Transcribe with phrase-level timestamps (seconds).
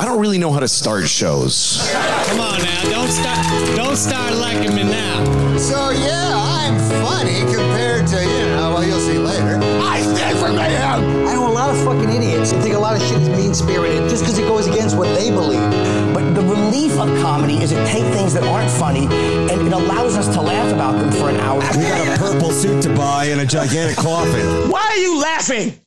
[0.00, 1.86] I don't really know how to start shows.
[1.92, 5.58] Come on now, don't start, don't start liking me now.
[5.58, 8.72] So yeah, I'm funny compared to you know.
[8.72, 9.60] Well, you'll see later.
[9.62, 11.28] I stand for mayhem.
[11.28, 13.52] I know a lot of fucking idiots that think a lot of shit is mean
[13.52, 15.70] spirited just because it goes against what they believe.
[16.14, 20.16] But the relief of comedy is it take things that aren't funny and it allows
[20.16, 21.60] us to laugh about them for an hour.
[21.76, 24.70] We got a purple suit to buy and a gigantic coffin.
[24.70, 25.78] Why are you laughing?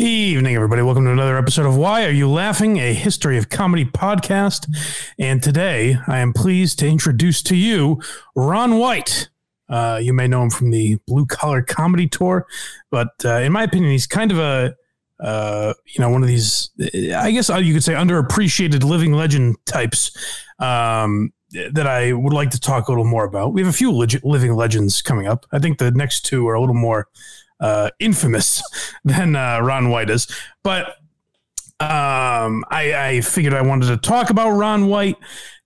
[0.00, 0.80] Evening, everybody.
[0.80, 2.78] Welcome to another episode of Why Are You Laughing?
[2.78, 4.68] A History of Comedy podcast.
[5.18, 8.00] And today I am pleased to introduce to you
[8.36, 9.28] Ron White.
[9.68, 12.46] Uh, you may know him from the Blue Collar Comedy Tour,
[12.92, 14.76] but uh, in my opinion, he's kind of a
[15.18, 20.16] uh, you know one of these, I guess you could say, underappreciated living legend types
[20.60, 21.32] um,
[21.72, 23.52] that I would like to talk a little more about.
[23.52, 25.44] We have a few leg- living legends coming up.
[25.50, 27.08] I think the next two are a little more
[27.60, 28.62] uh, infamous
[29.04, 30.26] than uh, Ron White is.
[30.62, 30.88] But
[31.80, 35.16] um, I, I figured I wanted to talk about Ron White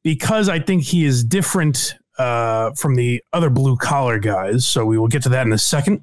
[0.02, 4.66] because I think he is different uh, from the other blue collar guys.
[4.66, 6.02] So we will get to that in a second.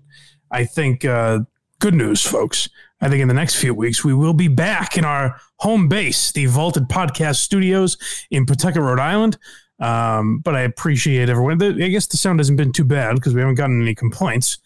[0.51, 1.39] I think uh,
[1.79, 2.69] good news, folks.
[3.01, 6.31] I think in the next few weeks we will be back in our home base,
[6.31, 7.97] the Vaulted Podcast Studios
[8.29, 9.37] in Pawtucket, Rhode Island.
[9.79, 11.61] Um, but I appreciate everyone.
[11.61, 14.57] I guess the sound hasn't been too bad because we haven't gotten any complaints.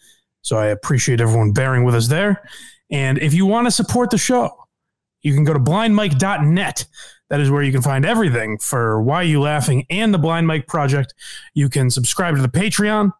[0.44, 2.46] So I appreciate everyone bearing with us there.
[2.90, 4.50] And if you want to support the show,
[5.22, 6.84] you can go to blindmike.net.
[7.30, 10.66] That is where you can find everything for Why You Laughing and the Blind Mike
[10.66, 11.14] Project.
[11.54, 13.12] You can subscribe to the Patreon.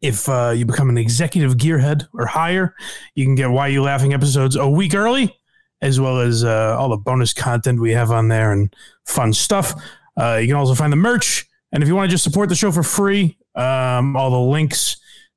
[0.00, 2.74] If uh, you become an executive gearhead or higher,
[3.14, 5.38] you can get Why You Laughing episodes a week early,
[5.80, 8.74] as well as uh, all the bonus content we have on there and
[9.06, 9.80] fun stuff.
[10.20, 11.46] Uh, you can also find the merch.
[11.70, 14.96] And if you want to just support the show for free, um, all the links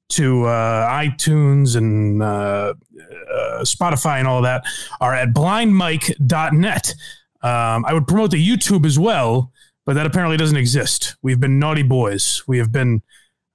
[0.10, 4.64] to uh, iTunes and uh, uh, Spotify and all that
[5.02, 6.96] are at blindmike.net.
[7.42, 9.52] Um, I would promote the YouTube as well,
[9.86, 11.16] but that apparently doesn't exist.
[11.22, 12.44] We've been naughty boys.
[12.48, 13.02] We have been,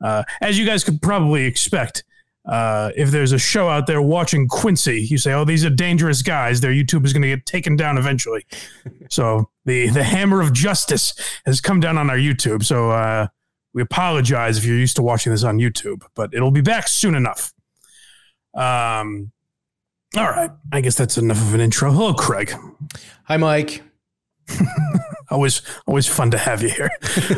[0.02, 2.04] uh, as you guys could probably expect,
[2.46, 6.22] uh, if there's a show out there watching Quincy, you say, "Oh, these are dangerous
[6.22, 8.46] guys." Their YouTube is going to get taken down eventually.
[9.10, 11.12] so the the hammer of justice
[11.44, 12.64] has come down on our YouTube.
[12.64, 13.26] So uh,
[13.72, 17.14] we apologize if you're used to watching this on YouTube, but it'll be back soon
[17.14, 17.52] enough.
[18.54, 19.32] Um,
[20.16, 20.50] all right.
[20.72, 21.92] I guess that's enough of an intro.
[21.92, 22.52] Hello, Craig.
[23.24, 23.82] Hi, Mike.
[25.30, 26.90] always, always fun to have you here.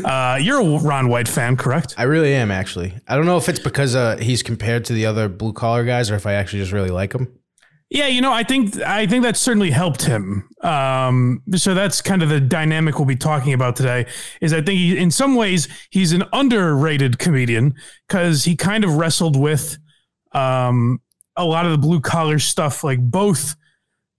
[0.05, 1.95] Uh, you're a Ron White fan, correct?
[1.99, 2.95] I really am, actually.
[3.07, 6.11] I don't know if it's because uh, he's compared to the other blue collar guys
[6.11, 7.29] or if I actually just really like him.
[7.95, 10.49] Yeah, you know, I think I think that certainly helped him.
[10.63, 14.07] Um, so that's kind of the dynamic we'll be talking about today.
[14.41, 17.75] Is I think he, in some ways he's an underrated comedian
[18.09, 19.77] because he kind of wrestled with
[20.33, 21.03] um,
[21.37, 23.57] a lot of the blue collar stuff, like both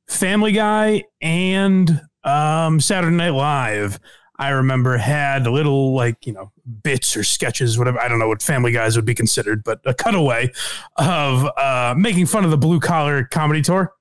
[0.08, 4.00] Family Guy and um, Saturday Night Live.
[4.44, 6.52] I remember had little like you know
[6.84, 8.00] bits or sketches, whatever.
[8.02, 10.52] I don't know what Family Guys would be considered, but a cutaway
[10.98, 13.94] of uh, making fun of the blue collar comedy tour.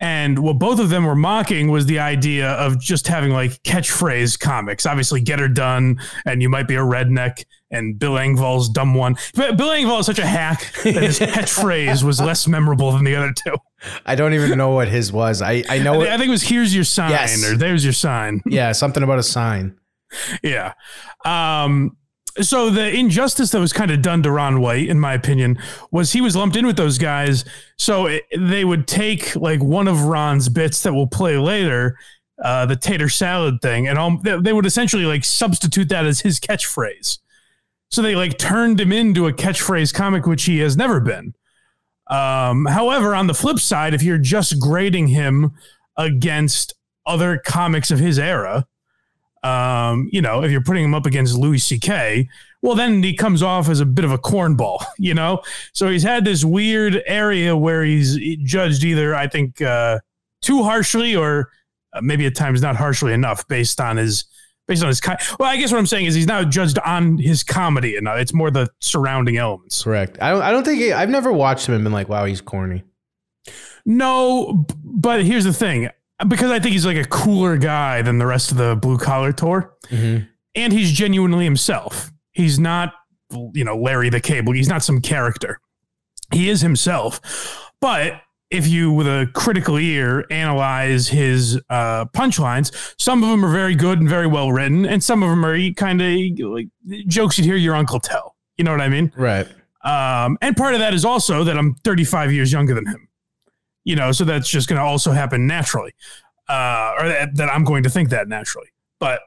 [0.00, 4.38] And what both of them were mocking was the idea of just having like catchphrase
[4.38, 4.86] comics.
[4.86, 9.16] Obviously, get her done, and you might be a redneck, and Bill Engvall's dumb one.
[9.34, 13.14] But Bill Engvall is such a hack that his catchphrase was less memorable than the
[13.16, 13.56] other two.
[14.06, 15.42] I don't even know what his was.
[15.42, 16.02] I, I know.
[16.02, 17.44] I, I think it was "Here's your sign" Yes.
[17.44, 19.76] or "There's your sign." yeah, something about a sign.
[20.42, 20.72] yeah.
[21.24, 21.96] Um,
[22.40, 25.58] so the injustice that was kind of done to Ron White, in my opinion,
[25.90, 27.44] was he was lumped in with those guys.
[27.78, 31.96] So it, they would take like one of Ron's bits that we'll play later,
[32.42, 36.40] uh, the tater salad thing, and all, they, would essentially like substitute that as his
[36.40, 37.18] catchphrase.
[37.90, 41.34] So they like turned him into a catchphrase comic, which he has never been.
[42.10, 45.52] Um, however, on the flip side, if you're just grading him
[45.96, 46.74] against
[47.06, 48.66] other comics of his era,
[49.44, 52.28] um, you know, if you're putting him up against Louis C.K.,
[52.62, 55.42] well, then he comes off as a bit of a cornball, you know?
[55.74, 60.00] So he's had this weird area where he's judged either, I think, uh,
[60.40, 61.50] too harshly or
[61.92, 64.24] uh, maybe at times not harshly enough based on his.
[64.66, 67.18] Based on his, co- well, I guess what I'm saying is he's not judged on
[67.18, 69.84] his comedy, and it's more the surrounding elements.
[69.84, 70.16] Correct.
[70.22, 70.40] I don't.
[70.40, 72.82] I don't think he, I've never watched him and been like, "Wow, he's corny."
[73.84, 75.90] No, but here's the thing:
[76.28, 79.32] because I think he's like a cooler guy than the rest of the blue collar
[79.32, 79.74] tour,
[80.54, 82.12] and he's genuinely himself.
[82.32, 82.94] He's not,
[83.52, 84.52] you know, Larry the Cable.
[84.52, 85.58] He's not some character.
[86.32, 87.20] He is himself.
[87.80, 88.20] But
[88.50, 93.74] if you, with a critical ear, analyze his uh, punchlines, some of them are very
[93.74, 96.10] good and very well written, and some of them are kind of
[96.50, 96.68] like
[97.08, 98.36] jokes you'd hear your uncle tell.
[98.56, 99.12] You know what I mean?
[99.16, 99.48] Right.
[99.84, 103.08] Um, and part of that is also that I'm 35 years younger than him.
[103.84, 105.92] You know, so that's just going to also happen naturally.
[106.48, 108.68] uh, or that, that I'm going to think that naturally.
[108.98, 109.20] But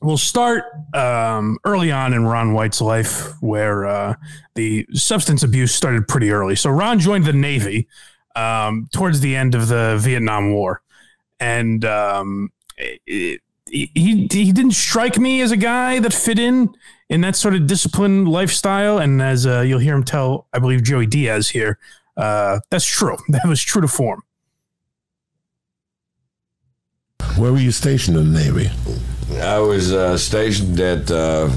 [0.00, 4.14] we'll start um, early on in Ron White's life, where uh,
[4.54, 6.56] the substance abuse started pretty early.
[6.56, 7.88] So Ron joined the Navy
[8.36, 10.82] um, towards the end of the Vietnam War,
[11.38, 16.74] and um, it, he he didn't strike me as a guy that fit in
[17.08, 18.98] in that sort of disciplined lifestyle.
[18.98, 21.78] And as uh, you'll hear him tell, I believe Joey Diaz here,
[22.20, 23.16] uh, that's true.
[23.28, 24.22] That was true to form.
[27.36, 28.70] Where were you stationed in the Navy?
[29.40, 31.48] I was uh, stationed at uh,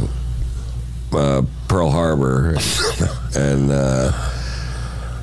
[1.12, 2.56] uh, Pearl Harbor,
[3.36, 4.12] and uh,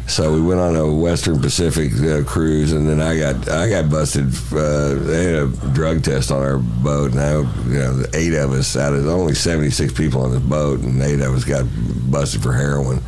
[0.06, 3.90] so we went on a Western Pacific uh, cruise, and then I got I got
[3.90, 4.26] busted.
[4.52, 7.32] Uh, they had a drug test on our boat, and I,
[7.68, 11.00] you know, eight of us out of only seventy six people on the boat, and
[11.00, 11.64] eight of us got
[12.10, 13.00] busted for heroin,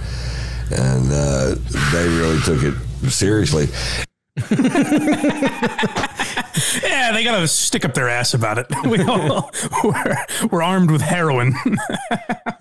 [0.70, 1.55] and uh,
[1.93, 2.75] they really took it
[3.11, 3.67] seriously.
[6.82, 8.67] Yeah, they got to stick up their ass about it.
[8.85, 9.50] We all,
[9.85, 10.17] we're,
[10.50, 11.55] we're armed with heroin.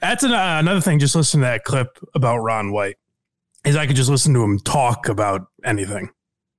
[0.00, 0.98] That's an, uh, another thing.
[0.98, 2.96] Just listen to that clip about Ron White.
[3.64, 6.10] Is I could just listen to him talk about anything.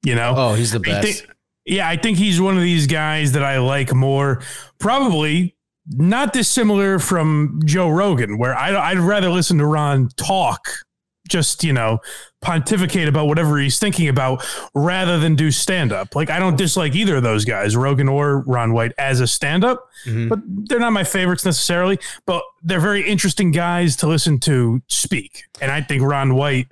[0.03, 0.33] You know?
[0.35, 1.03] Oh, he's the I best.
[1.23, 4.41] think- yeah, I think he's one of these guys that I like more.
[4.79, 5.55] Probably
[5.89, 10.67] not dissimilar from Joe Rogan, where I, I'd rather listen to Ron talk,
[11.27, 11.99] just you know,
[12.41, 16.15] pontificate about whatever he's thinking about, rather than do stand up.
[16.15, 19.63] Like I don't dislike either of those guys, Rogan or Ron White, as a stand
[19.63, 19.87] up,
[20.29, 21.99] but they're not my favorites necessarily.
[22.25, 26.67] But they're very interesting guys to listen to speak, and I think Ron White,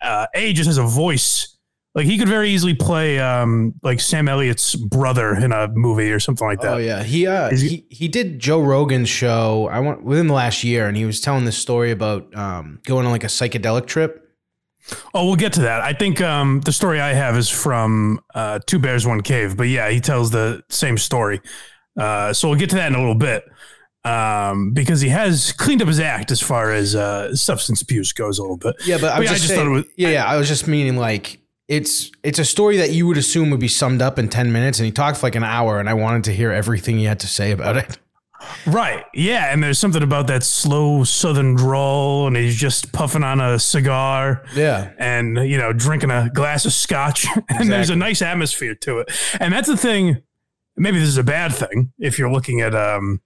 [0.00, 1.53] uh, a just has a voice.
[1.94, 6.18] Like he could very easily play um, like Sam Elliott's brother in a movie or
[6.18, 6.74] something like that.
[6.74, 9.68] Oh yeah, he uh Is he- he, did Joe Rogan's show.
[9.70, 13.06] I went within the last year, and he was telling this story about um going
[13.06, 14.20] on like a psychedelic trip.
[15.14, 15.80] Oh, we'll get to that.
[15.80, 19.68] I think um, the story I have is from uh, Two Bears One Cave, but
[19.68, 21.40] yeah, he tells the same story.
[21.98, 23.44] Uh, so we'll get to that in a little bit
[24.04, 28.38] um, because he has cleaned up his act as far as uh, substance abuse goes
[28.38, 28.76] a little bit.
[28.84, 31.38] Yeah, but I was just, saying, yeah, yeah, I was just meaning like
[31.68, 34.78] it's it's a story that you would assume would be summed up in ten minutes,
[34.78, 37.20] and he talked for like an hour, and I wanted to hear everything he had
[37.20, 37.98] to say about it.
[38.66, 39.04] Right.
[39.14, 39.52] Yeah.
[39.52, 44.44] And there's something about that slow southern drawl, and he's just puffing on a cigar.
[44.54, 44.92] Yeah.
[44.98, 47.26] And, you know, drinking a glass of scotch.
[47.48, 49.10] and there's a nice atmosphere to it.
[49.40, 50.22] And that's the thing.
[50.76, 53.20] Maybe this is a bad thing if you're looking at, um,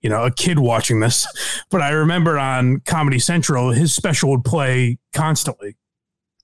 [0.00, 1.26] you know, a kid watching this.
[1.70, 5.76] But I remember on Comedy Central, his special would play constantly.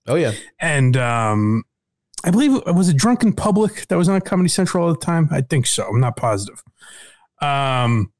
[0.06, 1.64] Oh yeah, And um,
[2.24, 4.98] I believe it was a Drunk in Public that was on Comedy Central all the
[4.98, 5.28] time.
[5.30, 5.84] I think so.
[5.84, 6.62] I'm not positive.
[7.40, 8.12] Um,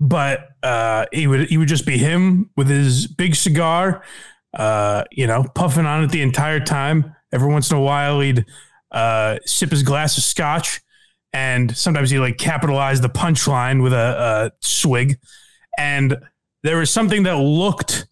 [0.00, 4.02] but uh, he would he would just be him with his big cigar,
[4.54, 7.14] uh, you know, puffing on it the entire time.
[7.32, 8.44] Every once in a while, he'd
[8.90, 10.80] uh, sip his glass of scotch,
[11.32, 15.18] and sometimes he like capitalize the punchline with a, a swig.
[15.78, 16.16] And
[16.62, 18.06] there was something that looked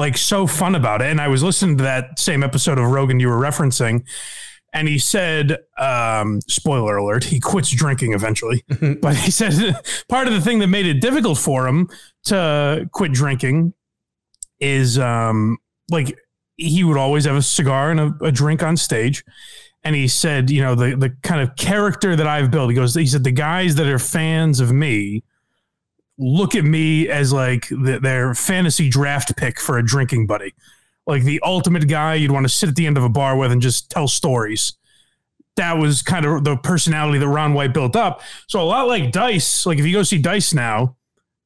[0.00, 1.08] like so fun about it.
[1.08, 4.02] And I was listening to that same episode of Rogan you were referencing,
[4.72, 8.64] and he said, um, spoiler alert, he quits drinking eventually.
[9.02, 9.76] but he said
[10.08, 11.88] part of the thing that made it difficult for him
[12.24, 13.74] to quit drinking
[14.58, 15.58] is um,
[15.90, 16.16] like
[16.56, 19.22] he would always have a cigar and a, a drink on stage.
[19.82, 22.94] And he said, you know, the the kind of character that I've built, he goes,
[22.94, 25.24] he said, the guys that are fans of me
[26.20, 30.54] look at me as like the, their fantasy draft pick for a drinking buddy,
[31.06, 33.50] like the ultimate guy you'd want to sit at the end of a bar with
[33.50, 34.74] and just tell stories.
[35.56, 38.20] That was kind of the personality that Ron White built up.
[38.46, 40.96] So a lot like Dice, like if you go see Dice now,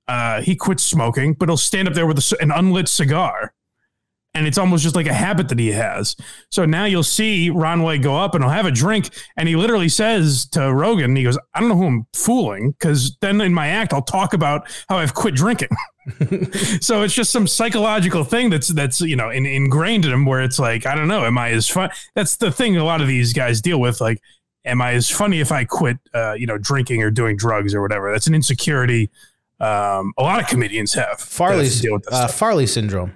[0.09, 3.55] uh, he quits smoking, but he'll stand up there with a an unlit cigar.
[4.35, 6.17] And it's almost just like a habit that he has.
[6.51, 9.11] So now you'll see Ron White go up and he'll have a drink.
[9.37, 12.75] And he literally says to Rogan, he goes, I don't know who I'm fooling.
[12.81, 15.69] Cause then in my act, I'll talk about how I've quit drinking.
[16.81, 20.43] so it's just some psychological thing that's, that's, you know, in, ingrained in him where
[20.43, 21.91] it's like, I don't know, am I as fun?
[22.15, 24.01] That's the thing a lot of these guys deal with.
[24.01, 24.21] Like,
[24.65, 27.81] am I as funny if I quit, uh, you know, drinking or doing drugs or
[27.81, 28.13] whatever?
[28.13, 29.11] That's an insecurity.
[29.61, 31.05] Um, a lot of comedians have.
[31.05, 32.29] that have to Farley's deal with uh.
[32.29, 33.15] Farley syndrome.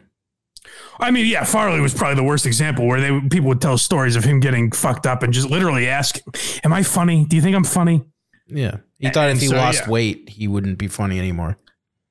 [1.01, 4.17] I mean, yeah, Farley was probably the worst example where they people would tell stories
[4.17, 6.19] of him getting fucked up and just literally ask,
[6.65, 7.25] "Am I funny?
[7.25, 8.05] Do you think I'm funny?"
[8.47, 9.91] Yeah, he thought if he so, lost yeah.
[9.91, 11.59] weight, he wouldn't be funny anymore.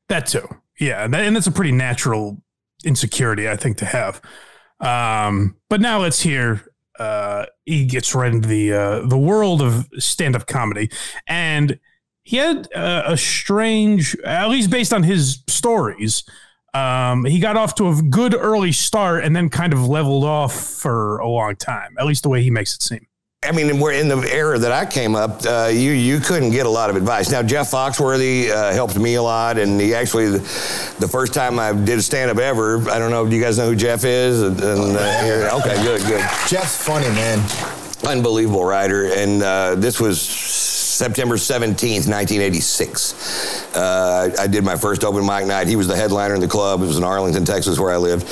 [0.09, 0.47] That too,
[0.79, 2.41] yeah, and, that, and that's a pretty natural
[2.83, 4.21] insecurity, I think, to have.
[4.79, 6.63] Um, but now let's hear.
[6.97, 10.89] Uh, he gets right into the uh, the world of stand up comedy,
[11.27, 11.79] and
[12.23, 16.23] he had uh, a strange, at least based on his stories.
[16.73, 20.53] Um, he got off to a good early start and then kind of leveled off
[20.53, 23.07] for a long time, at least the way he makes it seem.
[23.43, 25.45] I mean, we're in the era that I came up.
[25.45, 27.31] Uh, you you couldn't get a lot of advice.
[27.31, 30.39] Now Jeff Foxworthy uh, helped me a lot, and he actually the,
[30.99, 32.89] the first time I did a stand up ever.
[32.89, 33.29] I don't know.
[33.29, 34.41] Do you guys know who Jeff is?
[34.41, 36.21] And, and, uh, okay, good, good.
[36.47, 37.39] Jeff's funny, man.
[38.05, 40.19] Unbelievable writer, and uh, this was
[40.97, 43.75] September 17th, 1986.
[43.75, 45.67] Uh, I did my first open mic night.
[45.67, 46.81] He was the headliner in the club.
[46.81, 48.23] It was in Arlington, Texas, where I lived.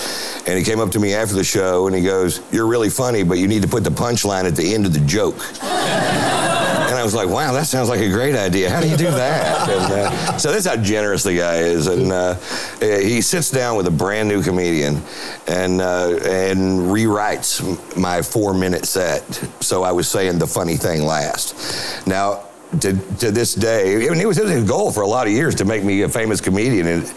[0.48, 3.22] And he came up to me after the show and he goes, You're really funny,
[3.22, 5.38] but you need to put the punchline at the end of the joke.
[6.86, 8.70] And I was like, wow, that sounds like a great idea.
[8.70, 9.68] How do you do that?
[9.76, 11.88] And, uh, so that's how generous the guy is.
[11.88, 12.36] And uh,
[12.80, 15.02] he sits down with a brand new comedian
[15.48, 19.24] and uh, and rewrites my four minute set.
[19.60, 22.08] So I was saying the funny thing last.
[22.08, 22.44] Now.
[22.82, 25.56] To, to this day, I mean, it was his goal for a lot of years
[25.56, 27.14] to make me a famous comedian, and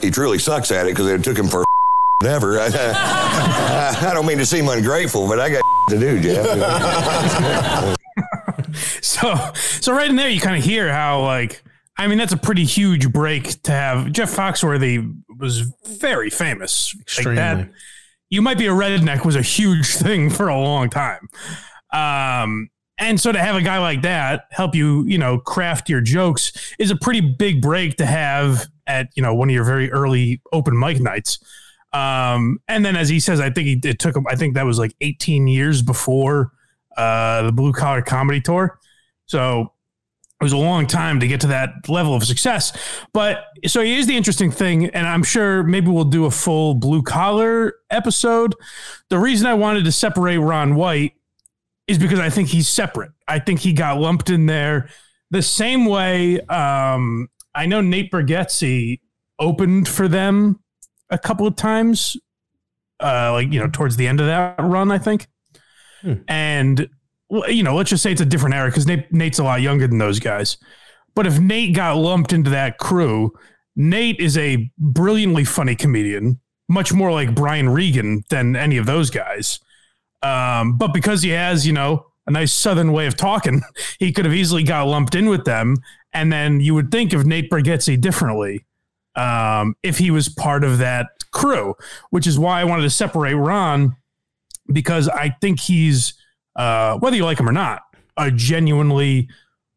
[0.00, 1.64] he truly sucks at it because it took him for
[2.22, 2.58] Never.
[2.58, 2.66] I,
[4.10, 7.96] I don't mean to seem ungrateful, but I got to do, Jeff.
[9.02, 11.62] So, so right in there, you kind of hear how like,
[11.98, 14.12] I mean, that's a pretty huge break to have.
[14.12, 16.94] Jeff Foxworthy was very famous.
[17.00, 17.42] Extremely.
[17.42, 17.68] Like that,
[18.30, 21.28] you might be a redneck was a huge thing for a long time.
[21.92, 26.00] Um, and so to have a guy like that help you, you know, craft your
[26.00, 29.90] jokes is a pretty big break to have at, you know, one of your very
[29.92, 31.38] early open mic nights.
[31.92, 34.64] Um, and then as he says, I think he, it took him, I think that
[34.64, 36.52] was like 18 years before
[36.96, 38.78] uh, the blue collar comedy tour.
[39.26, 39.72] So
[40.40, 42.76] it was a long time to get to that level of success.
[43.12, 47.02] But so here's the interesting thing, and I'm sure maybe we'll do a full blue
[47.02, 48.54] collar episode.
[49.08, 51.14] The reason I wanted to separate Ron White
[51.88, 53.12] is because I think he's separate.
[53.28, 54.88] I think he got lumped in there
[55.30, 56.40] the same way.
[56.40, 59.00] Um, I know Nate Bargatze
[59.38, 60.60] opened for them
[61.10, 62.16] a couple of times,
[63.00, 65.26] uh, like you know, towards the end of that run, I think.
[66.28, 66.88] And
[67.28, 69.60] well, you know, let's just say it's a different era because Nate, Nate's a lot
[69.60, 70.58] younger than those guys.
[71.14, 73.32] But if Nate got lumped into that crew,
[73.74, 79.10] Nate is a brilliantly funny comedian, much more like Brian Regan than any of those
[79.10, 79.58] guys.
[80.22, 83.62] Um, but because he has, you know, a nice southern way of talking,
[83.98, 85.76] he could have easily got lumped in with them.
[86.12, 88.64] And then you would think of Nate Bargatze differently
[89.14, 91.74] um, if he was part of that crew,
[92.10, 93.96] which is why I wanted to separate Ron
[94.72, 96.14] because I think he's,
[96.56, 97.82] uh, whether you like him or not,
[98.16, 99.28] a genuinely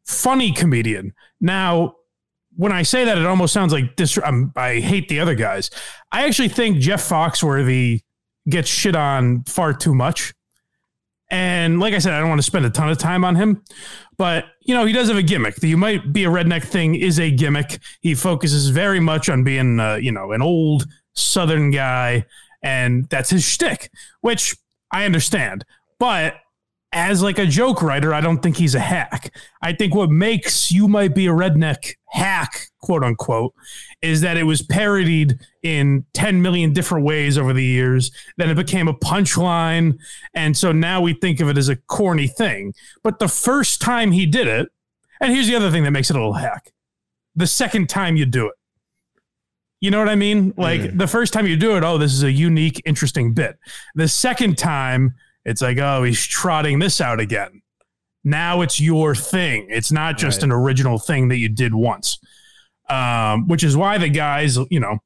[0.06, 1.14] funny comedian.
[1.40, 1.96] Now,
[2.56, 4.18] when I say that, it almost sounds like this.
[4.24, 5.70] I'm, I hate the other guys.
[6.12, 8.02] I actually think Jeff Foxworthy
[8.50, 10.34] gets shit on far too much.
[11.32, 13.64] And like I said, I don't want to spend a ton of time on him,
[14.18, 15.56] but you know, he does have a gimmick.
[15.58, 17.80] The you might be a redneck thing is a gimmick.
[18.02, 22.26] He focuses very much on being, uh, you know, an old Southern guy,
[22.64, 23.92] and that's his shtick,
[24.22, 24.56] which
[24.92, 25.66] I understand.
[26.00, 26.36] But
[26.92, 29.34] as like a joke writer, I don't think he's a hack.
[29.62, 33.54] I think what makes you might be a redneck hack, quote unquote,
[34.02, 38.12] is that it was parodied in 10 million different ways over the years.
[38.38, 40.00] Then it became a punchline.
[40.34, 42.74] And so now we think of it as a corny thing.
[43.04, 44.70] But the first time he did it,
[45.22, 46.72] and here's the other thing that makes it a little hack
[47.36, 48.56] the second time you do it.
[49.82, 50.54] You know what I mean?
[50.58, 50.98] Like mm.
[50.98, 53.58] the first time you do it, oh, this is a unique, interesting bit.
[53.96, 55.16] The second time,
[55.46, 57.62] it's like, oh, he's trotting this out again.
[58.24, 59.68] Now it's your thing.
[59.70, 62.20] It's not just an original thing that you did once.
[62.90, 64.98] Um, which is why the guys, you know,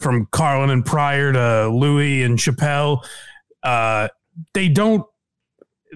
[0.00, 3.04] from Carlin and Pryor to Louis and Chappelle,
[3.62, 4.08] uh,
[4.52, 5.06] they don't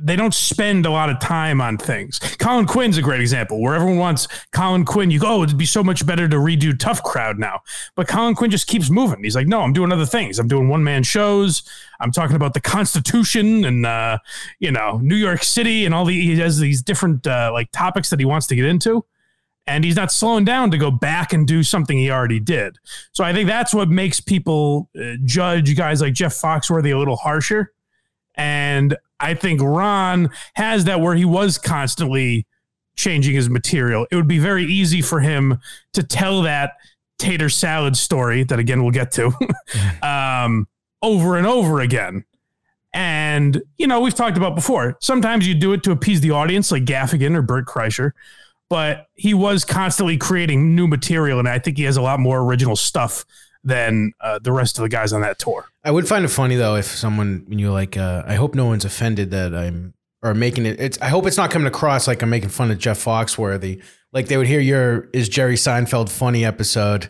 [0.00, 2.18] they don't spend a lot of time on things.
[2.38, 5.10] Colin Quinn's a great example where everyone wants Colin Quinn.
[5.10, 7.60] You go, oh, it'd be so much better to redo Tough Crowd now.
[7.94, 9.22] But Colin Quinn just keeps moving.
[9.22, 10.38] He's like, no, I'm doing other things.
[10.38, 11.62] I'm doing one man shows.
[12.00, 14.18] I'm talking about the Constitution and, uh,
[14.58, 18.10] you know, New York City and all the, he has these different uh, like topics
[18.10, 19.04] that he wants to get into.
[19.66, 22.78] And he's not slowing down to go back and do something he already did.
[23.12, 27.16] So I think that's what makes people uh, judge guys like Jeff Foxworthy a little
[27.16, 27.72] harsher.
[28.34, 32.46] And I think Ron has that where he was constantly
[32.96, 34.06] changing his material.
[34.10, 35.58] It would be very easy for him
[35.92, 36.72] to tell that
[37.18, 39.32] tater salad story that again we'll get to
[40.02, 40.66] um,
[41.00, 42.24] over and over again.
[42.92, 44.98] And you know we've talked about before.
[45.00, 48.12] Sometimes you do it to appease the audience, like Gaffigan or Bert Kreischer,
[48.68, 52.40] but he was constantly creating new material, and I think he has a lot more
[52.40, 53.24] original stuff
[53.64, 55.66] than uh, the rest of the guys on that tour.
[55.84, 58.66] I would find it funny though if someone when you're like, uh, I hope no
[58.66, 60.80] one's offended that I'm or making it.
[60.80, 63.82] It's I hope it's not coming across like I'm making fun of Jeff Foxworthy.
[64.12, 67.08] Like they would hear your is Jerry Seinfeld funny episode,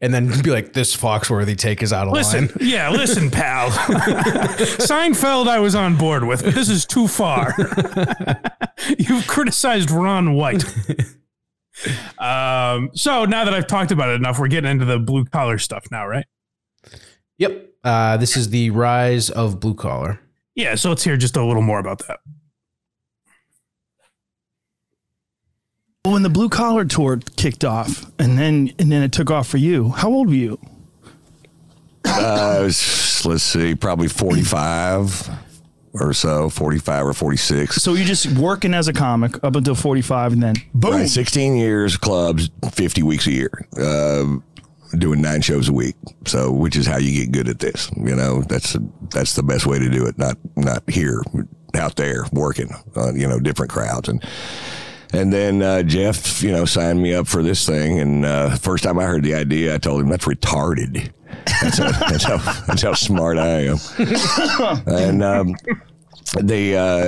[0.00, 3.70] and then be like, "This Foxworthy take is out of Listen, line." yeah, listen, pal.
[3.70, 7.54] Seinfeld, I was on board with, but this is too far.
[8.98, 10.64] You've criticized Ron White.
[12.18, 15.58] Um, so now that I've talked about it enough, we're getting into the blue collar
[15.58, 16.26] stuff now, right?
[17.38, 17.70] Yep.
[17.82, 20.20] Uh, this is the rise of blue collar.
[20.54, 22.20] Yeah, so let's hear just a little more about that.
[26.04, 29.56] When the blue collar tour kicked off, and then and then it took off for
[29.56, 29.88] you.
[29.88, 30.60] How old were you?
[32.04, 35.30] Uh, was, let's see, probably 45
[35.94, 37.76] or so, 45 or 46.
[37.76, 40.92] So you're just working as a comic up until 45, and then boom.
[40.92, 44.24] Right, 16 years, clubs, 50 weeks a year, uh,
[44.98, 45.94] doing nine shows a week.
[46.26, 47.90] So, which is how you get good at this.
[47.96, 48.76] You know, that's
[49.10, 50.18] that's the best way to do it.
[50.18, 51.22] Not not here,
[51.74, 54.24] out there working on you know different crowds and.
[55.12, 58.00] And then uh, Jeff, you know, signed me up for this thing.
[58.00, 61.12] And uh, first time I heard the idea, I told him that's retarded.
[61.62, 62.36] That's how, that's how,
[62.66, 63.78] that's how smart I am.
[64.86, 65.54] and um,
[66.40, 67.04] the, uh,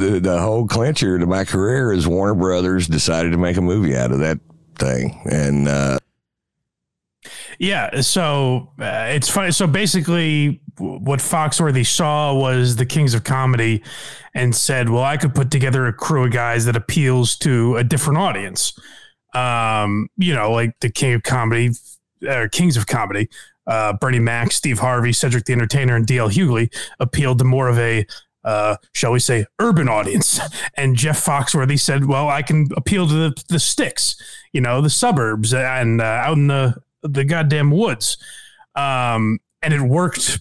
[0.00, 3.96] the the whole clincher to my career is Warner Brothers decided to make a movie
[3.96, 4.38] out of that
[4.78, 5.98] thing, and uh,
[7.58, 9.50] Yeah, so uh, it's funny.
[9.52, 13.82] So basically, what Foxworthy saw was the Kings of Comedy,
[14.34, 17.84] and said, "Well, I could put together a crew of guys that appeals to a
[17.84, 18.78] different audience."
[19.34, 21.70] Um, you know, like the King of Comedy,
[22.26, 23.28] or Kings of Comedy,
[23.66, 26.30] uh, Bernie Mac, Steve Harvey, Cedric the Entertainer, and D.L.
[26.30, 28.06] Hughley appealed to more of a
[28.46, 30.40] uh, shall we say, urban audience.
[30.78, 34.14] And Jeff Foxworthy said, well, I can appeal to the, the sticks,
[34.52, 38.18] you know, the suburbs and uh, out in the, the goddamn woods.
[38.74, 40.40] Um, and it worked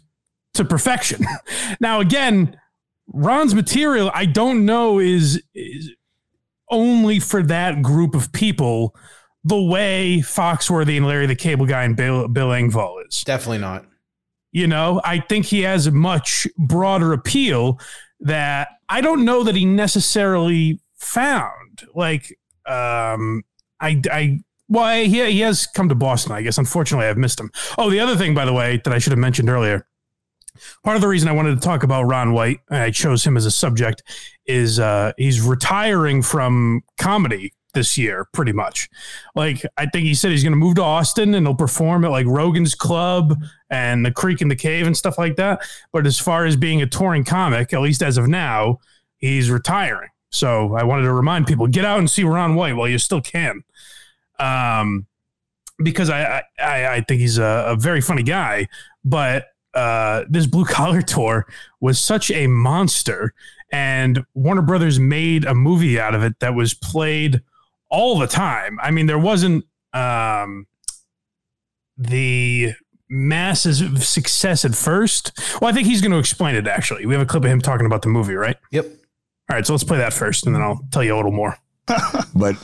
[0.55, 1.25] to perfection.
[1.79, 2.59] now, again,
[3.07, 5.93] Ron's material, I don't know, is, is
[6.69, 8.93] only for that group of people
[9.45, 13.23] the way Foxworthy and Larry the Cable Guy and Bill, Bill Engvall is.
[13.23, 13.85] Definitely not.
[14.51, 17.79] You know, I think he has a much broader appeal
[18.21, 21.83] that I don't know that he necessarily found.
[21.93, 22.23] Like,
[22.65, 23.43] um,
[23.79, 26.57] I, I, well, I, he, he has come to Boston, I guess.
[26.57, 27.51] Unfortunately, I've missed him.
[27.77, 29.85] Oh, the other thing, by the way, that I should have mentioned earlier.
[30.83, 33.37] Part of the reason I wanted to talk about Ron White, and I chose him
[33.37, 34.01] as a subject,
[34.47, 38.89] is uh, he's retiring from comedy this year, pretty much.
[39.35, 42.09] Like, I think he said he's going to move to Austin and he'll perform at
[42.11, 45.61] like Rogan's Club and the Creek and the Cave and stuff like that.
[45.91, 48.79] But as far as being a touring comic, at least as of now,
[49.17, 50.09] he's retiring.
[50.29, 53.21] So I wanted to remind people get out and see Ron White while you still
[53.21, 53.63] can.
[54.39, 55.05] Um,
[55.77, 58.67] because I, I, I think he's a, a very funny guy,
[59.03, 61.45] but uh, this blue collar tour
[61.79, 63.33] was such a monster,
[63.71, 67.41] and Warner Brothers made a movie out of it that was played
[67.89, 68.79] all the time.
[68.81, 70.67] I mean, there wasn't um,
[71.97, 72.73] the
[73.09, 75.31] massive success at first.
[75.61, 76.67] Well, I think he's going to explain it.
[76.67, 78.57] Actually, we have a clip of him talking about the movie, right?
[78.71, 78.85] Yep.
[78.85, 81.55] All right, so let's play that first, and then I'll tell you a little more.
[82.35, 82.55] but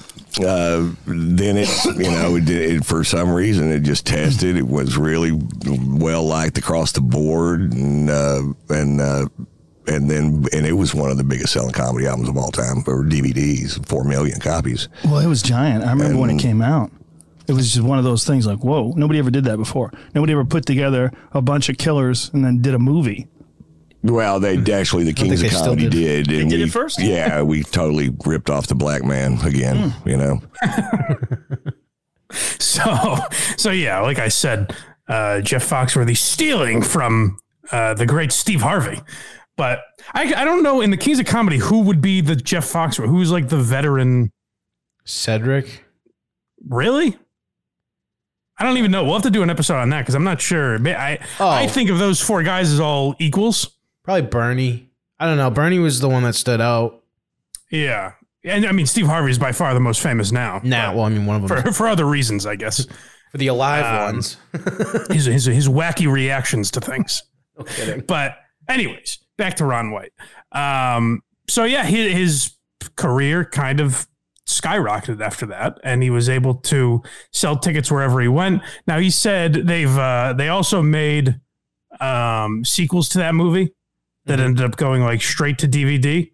[0.43, 4.57] uh, then it, you know, it, it, for some reason it just tested.
[4.57, 9.27] It was really well liked across the board, and uh, and uh,
[9.91, 12.81] and then and it was one of the biggest selling comedy albums of all time
[12.83, 14.89] for DVDs, four million copies.
[15.05, 15.83] Well, it was giant.
[15.83, 16.91] I remember And- when it came out.
[17.47, 19.91] It was just one of those things like, whoa, nobody ever did that before.
[20.15, 23.27] Nobody ever put together a bunch of killers and then did a movie.
[24.03, 26.25] Well, they actually the Kings of they still Comedy did.
[26.27, 26.27] did.
[26.27, 27.01] They and did we, it first?
[27.01, 29.93] Yeah, we totally ripped off the black man again.
[30.05, 30.41] You know,
[32.31, 33.17] So,
[33.57, 34.73] so yeah, like I said,
[35.07, 37.37] uh, Jeff Foxworthy stealing from
[37.71, 39.01] uh, the great Steve Harvey.
[39.61, 39.83] But
[40.15, 43.09] I, I don't know in the Kings of Comedy who would be the Jeff Foxworthy,
[43.09, 44.31] who's like the veteran.
[45.05, 45.85] Cedric.
[46.67, 47.15] Really?
[48.57, 49.03] I don't even know.
[49.03, 50.79] We'll have to do an episode on that because I'm not sure.
[50.87, 53.77] I I think of those four guys as all equals.
[54.03, 54.89] Probably Bernie.
[55.19, 55.51] I don't know.
[55.51, 57.03] Bernie was the one that stood out.
[57.69, 60.59] Yeah, and I mean Steve Harvey is by far the most famous now.
[60.63, 62.87] Nah, well, I mean one of them for for other reasons, I guess.
[63.31, 64.37] For the alive Um, ones.
[65.11, 67.21] his, his his wacky reactions to things.
[67.59, 68.01] No kidding.
[68.07, 70.13] But anyways, back to Ron White.
[70.51, 72.51] Um, so yeah, his, his
[72.95, 74.05] career kind of
[74.47, 77.01] skyrocketed after that, and he was able to
[77.31, 78.61] sell tickets wherever he went.
[78.85, 81.39] Now he said they've uh, they also made
[81.99, 83.73] um, sequels to that movie
[84.25, 86.31] that ended up going like straight to DVD,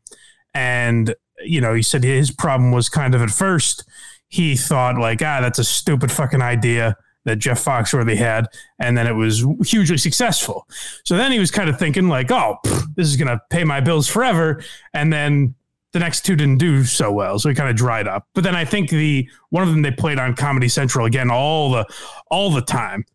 [0.54, 1.16] and
[1.46, 3.86] you know he said his problem was kind of at first
[4.28, 8.48] he thought like ah that's a stupid fucking idea that Jeff Foxworthy had,
[8.80, 10.66] and then it was hugely successful.
[11.04, 13.82] So then he was kind of thinking like, oh, pff, this is gonna pay my
[13.82, 14.64] bills forever,
[14.94, 15.54] and then
[15.92, 18.26] the next two didn't do so well, so he kind of dried up.
[18.34, 21.72] But then I think the one of them they played on Comedy Central again all
[21.72, 21.86] the
[22.32, 23.06] all the time.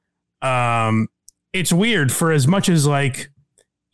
[0.42, 1.08] Um,
[1.54, 3.30] it's weird for as much as like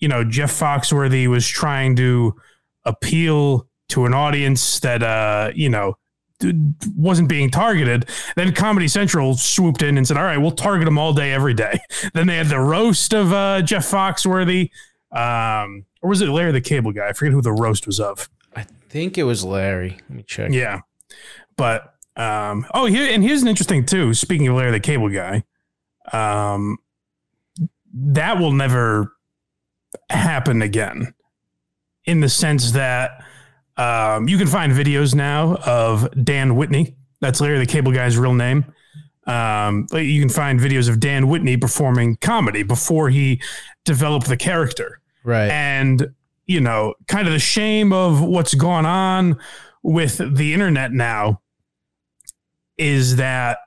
[0.01, 2.35] you know Jeff Foxworthy was trying to
[2.85, 5.97] appeal to an audience that uh you know
[6.97, 8.09] wasn't being targeted.
[8.37, 11.55] Then Comedy Central swooped in and said, "All right, we'll target them all day, every
[11.55, 11.79] day."
[12.15, 14.71] then they had the roast of uh, Jeff Foxworthy,
[15.13, 17.09] um, or was it Larry the Cable Guy?
[17.09, 18.29] I forget who the roast was of.
[18.55, 19.99] I think it was Larry.
[20.09, 20.53] Let me check.
[20.53, 20.81] Yeah,
[21.57, 24.15] but um, oh, here and here's an interesting too.
[24.15, 25.45] Speaking of Larry the Cable Guy,
[26.13, 26.79] um,
[27.93, 29.13] that will never
[30.11, 31.15] happen again,
[32.05, 33.25] in the sense that
[33.79, 36.97] um, you can find videos now of Dan Whitney.
[37.21, 38.65] That's Larry the Cable Guy's real name.
[39.27, 43.41] Um, you can find videos of Dan Whitney performing comedy before he
[43.85, 45.01] developed the character.
[45.23, 45.51] Right.
[45.51, 46.15] And,
[46.47, 49.39] you know, kind of the shame of what's gone on
[49.83, 51.41] with the internet now
[52.79, 53.59] is that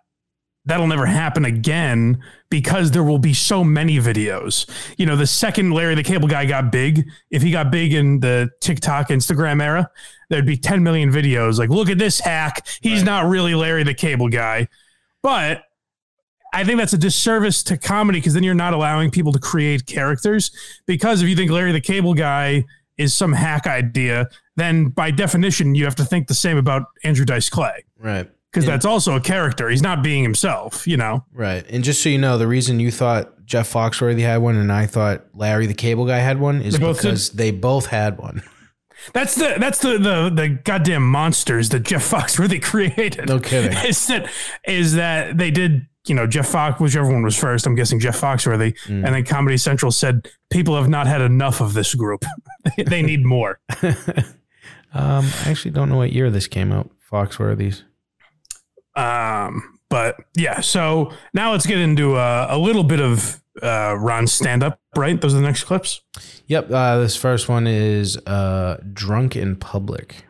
[0.66, 2.22] that'll never happen again
[2.52, 4.70] because there will be so many videos.
[4.98, 8.20] You know, the second Larry the Cable Guy got big, if he got big in
[8.20, 9.90] the TikTok, Instagram era,
[10.30, 12.68] there'd be 10 million videos like, look at this hack.
[12.82, 14.68] He's not really Larry the Cable Guy.
[15.24, 15.64] But
[16.54, 19.86] I think that's a disservice to comedy because then you're not allowing people to create
[19.86, 20.52] characters.
[20.86, 22.66] Because if you think Larry the Cable Guy
[22.98, 27.26] is some hack idea, then by definition, you have to think the same about Andrew
[27.26, 28.30] Dice Clay Right.
[28.52, 29.70] Because that's also a character.
[29.70, 31.26] He's not being himself, you know?
[31.34, 31.66] Right.
[31.70, 34.86] And just so you know, the reason you thought Jeff Foxworthy had one and I
[34.88, 38.44] thought Larry the Cable Guy had one is They both because they both had one.
[39.14, 43.28] That's the that's the the the goddamn monsters that Jeff Foxworthy created.
[43.30, 43.76] No kidding.
[43.88, 44.30] Is that
[44.64, 47.66] is that they did you know Jeff Fox whichever one was first.
[47.66, 49.04] I'm guessing Jeff Foxworthy, Mm.
[49.04, 52.24] and then Comedy Central said people have not had enough of this group.
[52.78, 53.60] they need more.
[54.94, 56.92] Um, I actually don't know what year this came out.
[57.12, 57.84] Foxworthy's.
[58.96, 64.32] Um, but yeah, so now let's get into a, a little bit of uh, Ron's
[64.32, 64.80] stand up.
[64.96, 66.02] Right, those are the next clips.
[66.48, 66.72] Yep.
[66.72, 70.26] Uh, this first one is uh, drunk in public.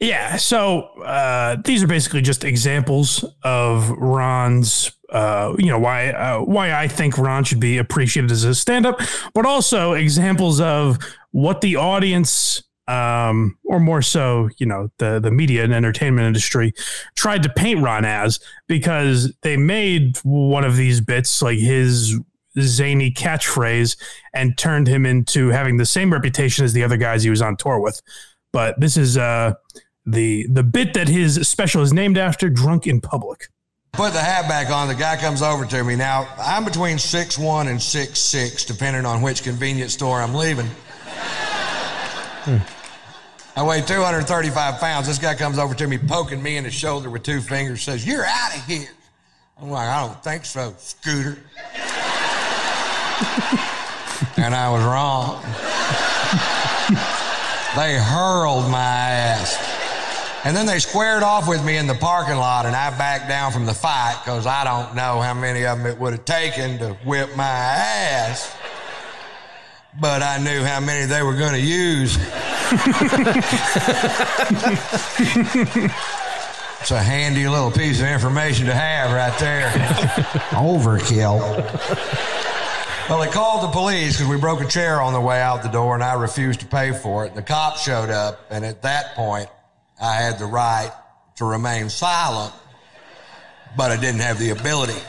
[0.00, 0.36] Yeah.
[0.36, 6.72] So uh, these are basically just examples of Ron's, uh, you know, why uh, why
[6.72, 9.00] I think Ron should be appreciated as a stand up,
[9.34, 10.98] but also examples of
[11.32, 12.62] what the audience.
[12.88, 16.72] Um, or more so, you know, the the media and entertainment industry
[17.16, 22.18] tried to paint Ron as because they made one of these bits like his
[22.58, 23.96] zany catchphrase
[24.32, 27.56] and turned him into having the same reputation as the other guys he was on
[27.56, 28.00] tour with.
[28.52, 29.52] But this is uh
[30.06, 33.48] the the bit that his special is named after, drunk in public.
[33.92, 34.88] Put the hat back on.
[34.88, 35.94] The guy comes over to me.
[35.94, 40.70] Now, I'm between six one and six six, depending on which convenience store I'm leaving.
[43.58, 45.08] I weigh 235 pounds.
[45.08, 48.06] This guy comes over to me, poking me in the shoulder with two fingers, says,
[48.06, 48.86] You're out of here.
[49.60, 51.30] I'm like, I don't think so, Scooter.
[54.36, 55.42] and I was wrong.
[57.74, 59.56] they hurled my ass.
[60.44, 63.50] And then they squared off with me in the parking lot, and I backed down
[63.50, 66.78] from the fight because I don't know how many of them it would have taken
[66.78, 68.54] to whip my ass.
[70.00, 72.16] But I knew how many they were going to use.
[76.80, 79.68] it's a handy little piece of information to have right there.
[80.50, 81.40] Overkill.
[83.08, 85.68] Well, they called the police because we broke a chair on the way out the
[85.68, 87.28] door and I refused to pay for it.
[87.28, 89.48] And The cops showed up, and at that point,
[90.00, 90.92] I had the right
[91.36, 92.52] to remain silent,
[93.76, 95.00] but I didn't have the ability.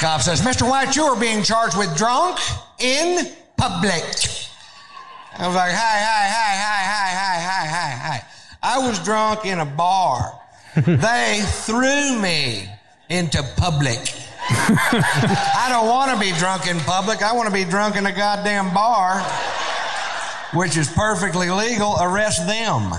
[0.00, 0.68] Cop says, Mr.
[0.68, 2.38] White, you are being charged with drunk
[2.78, 4.04] in public.
[5.38, 8.26] I was like, hi, hi, hi, hi, hi, hi, hi, hi, hi.
[8.62, 10.40] I was drunk in a bar.
[10.76, 12.68] they threw me
[13.08, 13.98] into public.
[14.48, 17.22] I don't want to be drunk in public.
[17.22, 19.20] I want to be drunk in a goddamn bar,
[20.54, 21.96] which is perfectly legal.
[22.00, 22.92] Arrest them.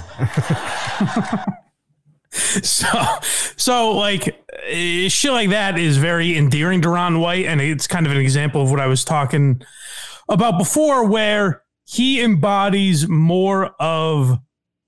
[2.63, 2.87] So,
[3.57, 8.05] so like Uh, shit like that is very endearing to Ron White, and it's kind
[8.05, 9.61] of an example of what I was talking
[10.29, 14.39] about before, where he embodies more of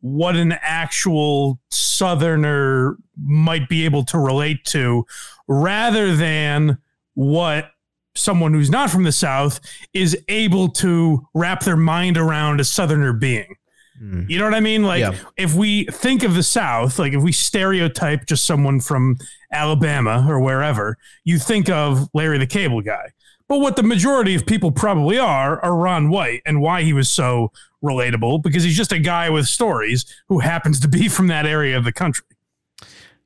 [0.02, 5.06] what an actual Southerner might be able to relate to,
[5.48, 6.78] rather than
[7.14, 7.72] what
[8.16, 9.60] someone who's not from the South
[9.94, 13.56] is able to wrap their mind around a Southerner being.
[14.00, 14.84] You know what I mean?
[14.84, 15.16] Like Yeah.
[15.38, 19.18] if we think of the South, like if we stereotype just someone from
[19.52, 23.12] Alabama or wherever, you think of Larry the Cable Guy.
[23.50, 27.10] But what the majority of people probably are are Ron White and why he was
[27.10, 27.52] so
[27.84, 31.76] relatable because he's just a guy with stories who happens to be from that area
[31.78, 32.26] of the country.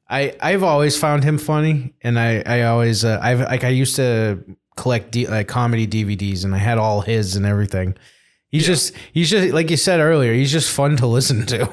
[0.09, 3.95] I I've always found him funny, and I I always uh, I've like I used
[3.97, 4.43] to
[4.75, 7.95] collect D, like comedy DVDs, and I had all his and everything.
[8.53, 10.31] He's just he's just like you said earlier.
[10.31, 11.65] He's just fun to listen to.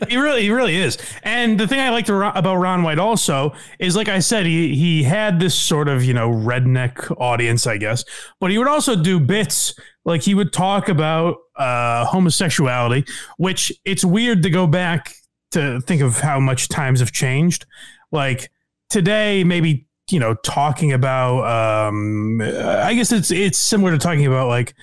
[0.10, 0.98] he really he really is.
[1.22, 5.04] And the thing I liked about Ron White also is like I said he he
[5.04, 8.04] had this sort of, you know, redneck audience, I guess.
[8.40, 13.06] But he would also do bits like he would talk about uh homosexuality,
[13.38, 15.14] which it's weird to go back
[15.52, 17.64] to think of how much times have changed.
[18.12, 18.50] Like
[18.90, 24.48] today maybe, you know, talking about um I guess it's it's similar to talking about
[24.48, 24.74] like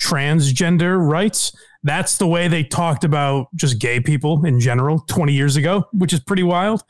[0.00, 1.52] transgender rights.
[1.82, 6.12] That's the way they talked about just gay people in general 20 years ago, which
[6.12, 6.82] is pretty wild.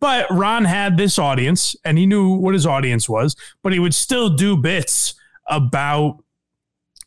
[0.00, 3.94] But Ron had this audience and he knew what his audience was, but he would
[3.94, 5.14] still do bits
[5.46, 6.22] about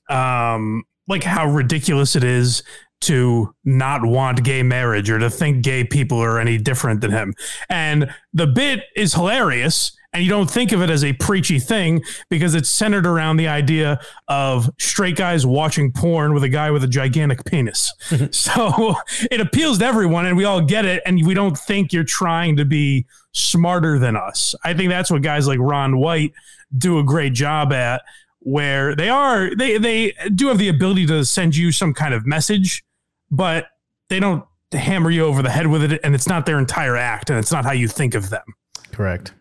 [0.10, 2.62] um like how ridiculous it is
[3.02, 7.34] to not want gay marriage or to think gay people are any different than him.
[7.70, 12.04] And the bit is hilarious and you don't think of it as a preachy thing
[12.30, 16.84] because it's centered around the idea of straight guys watching porn with a guy with
[16.84, 17.92] a gigantic penis.
[18.32, 18.96] so
[19.32, 22.56] it appeals to everyone and we all get it and we don't think you're trying
[22.58, 24.54] to be smarter than us.
[24.64, 26.34] I think that's what guys like Ron White
[26.78, 28.04] do a great job at
[28.40, 32.26] where they are they they do have the ability to send you some kind of
[32.26, 32.84] message
[33.32, 33.68] but
[34.10, 37.30] they don't hammer you over the head with it and it's not their entire act
[37.30, 38.44] and it's not how you think of them.
[38.92, 39.34] Correct.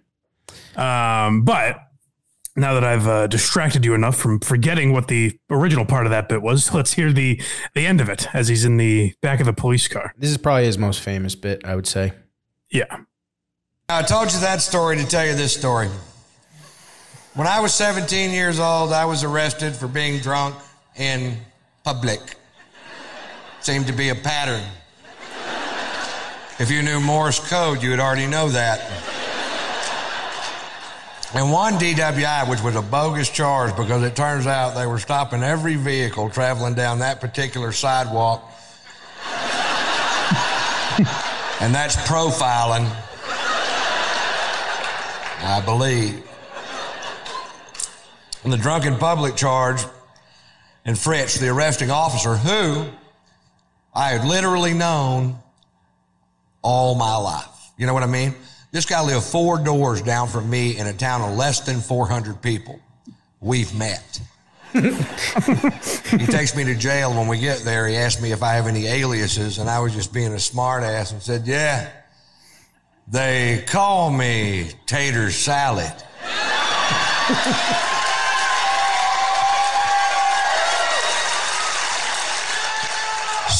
[0.77, 1.79] Um, but
[2.57, 6.29] now that I've uh, distracted you enough from forgetting what the original part of that
[6.29, 7.41] bit was, let's hear the
[7.75, 10.13] the end of it as he's in the back of the police car.
[10.17, 12.13] This is probably his most famous bit, I would say.
[12.71, 12.99] Yeah.
[13.89, 15.89] I told you that story to tell you this story.
[17.35, 20.55] When I was 17 years old, I was arrested for being drunk
[20.97, 21.37] in
[21.85, 22.21] public.
[23.61, 24.63] Seemed to be a pattern.
[26.59, 29.12] If you knew Morse code, you would already know that.
[31.35, 35.43] And one DWI, which was a bogus charge because it turns out they were stopping
[35.43, 38.43] every vehicle traveling down that particular sidewalk.
[41.63, 42.87] and that's profiling,
[45.43, 46.23] I believe.
[48.45, 49.83] And the drunken public charge
[50.85, 52.85] and Fritz, the arresting officer, who
[53.95, 55.39] I had literally known
[56.61, 57.47] all my life.
[57.79, 58.35] You know what I mean?
[58.73, 62.41] This guy lived four doors down from me in a town of less than 400
[62.41, 62.81] people.
[63.41, 64.21] We've met.
[64.73, 67.13] he takes me to jail.
[67.13, 69.93] When we get there, he asks me if I have any aliases, and I was
[69.93, 71.91] just being a smartass and said, Yeah.
[73.09, 75.93] They call me Tater Salad.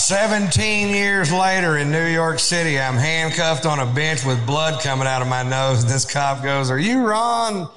[0.03, 5.07] 17 years later in New York City, I'm handcuffed on a bench with blood coming
[5.07, 5.85] out of my nose.
[5.85, 7.69] This cop goes, Are you Ron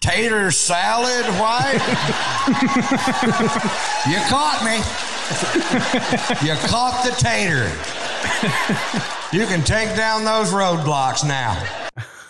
[0.00, 1.72] Tater Salad White?
[4.06, 4.76] you caught me.
[6.46, 7.72] you caught the tater.
[9.32, 11.54] You can take down those roadblocks now.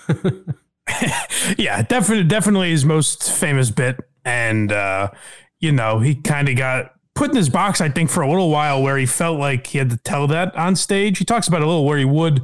[1.58, 5.10] yeah, definitely, definitely his most famous bit, and uh,
[5.58, 8.50] you know he kind of got put in his box, I think, for a little
[8.50, 11.18] while where he felt like he had to tell that on stage.
[11.18, 12.42] He talks about a little where he would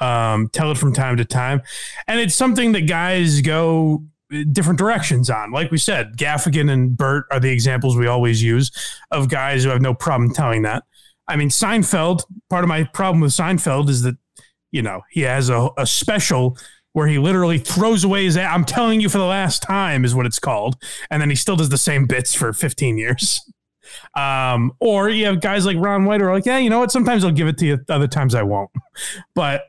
[0.00, 1.62] um, tell it from time to time.
[2.08, 4.04] And it's something that guys go
[4.50, 5.52] different directions on.
[5.52, 8.70] Like we said, Gaffigan and Bert are the examples we always use
[9.10, 10.82] of guys who have no problem telling that.
[11.28, 14.16] I mean, Seinfeld, part of my problem with Seinfeld is that,
[14.72, 16.58] you know, he has a, a special
[16.92, 20.26] where he literally throws away his, I'm telling you for the last time is what
[20.26, 20.76] it's called.
[21.10, 23.40] And then he still does the same bits for 15 years.
[24.14, 26.90] Um, or you have guys like Ron White who are like, yeah, you know what?
[26.90, 28.70] Sometimes I'll give it to you, other times I won't.
[29.34, 29.62] But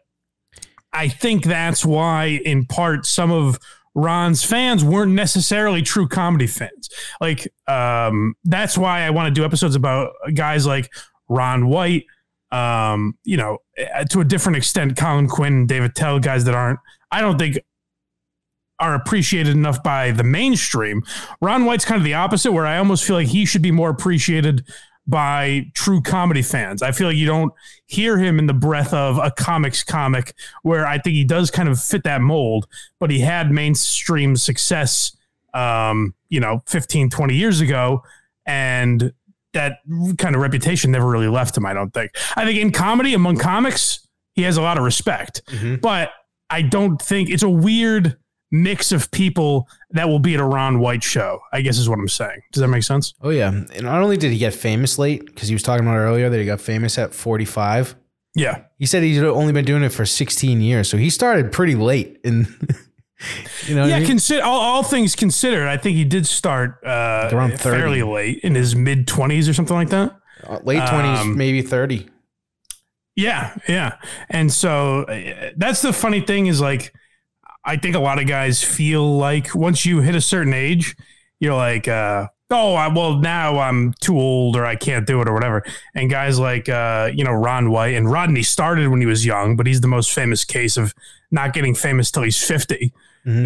[0.94, 3.60] I think that's why, in part, some of
[3.96, 6.90] Ron's fans weren't necessarily true comedy fans.
[7.20, 10.94] Like, um, that's why I want to do episodes about guys like
[11.30, 12.06] Ron White,
[12.52, 13.60] um, you know,
[14.10, 16.80] to a different extent, Colin Quinn, Dave Attell, guys that aren't,
[17.12, 17.58] I don't think
[18.80, 21.04] are appreciated enough by the mainstream.
[21.42, 23.90] Ron White's kind of the opposite, where I almost feel like he should be more
[23.90, 24.66] appreciated
[25.08, 26.82] by true comedy fans.
[26.82, 27.54] I feel like you don't
[27.86, 30.34] hear him in the breath of a comics comic,
[30.64, 32.66] where I think he does kind of fit that mold,
[33.00, 35.16] but he had mainstream success,
[35.54, 38.02] um, you know, 15, 20 years ago.
[38.48, 39.14] And
[39.54, 39.78] that
[40.18, 42.12] kind of reputation never really left him, I don't think.
[42.36, 45.76] I think in comedy, among comics, he has a lot of respect, Mm-hmm.
[45.76, 46.12] but
[46.50, 48.18] I don't think it's a weird
[48.56, 51.40] mix of people that will be at a Ron White show.
[51.52, 52.42] I guess is what I'm saying.
[52.52, 53.14] Does that make sense?
[53.22, 55.98] Oh yeah, and not only did he get famous late because he was talking about
[55.98, 57.96] earlier that he got famous at 45.
[58.38, 61.76] Yeah, he said he's only been doing it for 16 years, so he started pretty
[61.76, 62.20] late.
[62.24, 62.48] In
[63.66, 64.00] you know, what I yeah.
[64.00, 64.08] mean?
[64.08, 67.78] Consider all, all things considered, I think he did start uh, Around 30.
[67.78, 70.18] fairly late in his mid 20s or something like that.
[70.46, 72.08] Uh, late 20s, Um, maybe 30.
[73.16, 73.96] Yeah, yeah.
[74.30, 76.94] And so uh, that's the funny thing is like
[77.66, 80.96] I think a lot of guys feel like once you hit a certain age,
[81.40, 85.28] you're like uh oh, I, well now I'm too old or I can't do it
[85.28, 85.64] or whatever.
[85.96, 89.56] And guys like uh you know Ron White and Rodney started when he was young,
[89.56, 90.94] but he's the most famous case of
[91.32, 92.94] not getting famous till he's 50.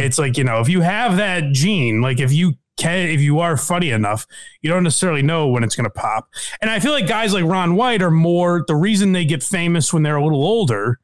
[0.01, 3.39] It's like, you know, if you have that gene, like if you can if you
[3.39, 4.25] are funny enough,
[4.61, 6.27] you don't necessarily know when it's going to pop.
[6.61, 9.93] And I feel like guys like Ron White are more the reason they get famous
[9.93, 10.99] when they're a little older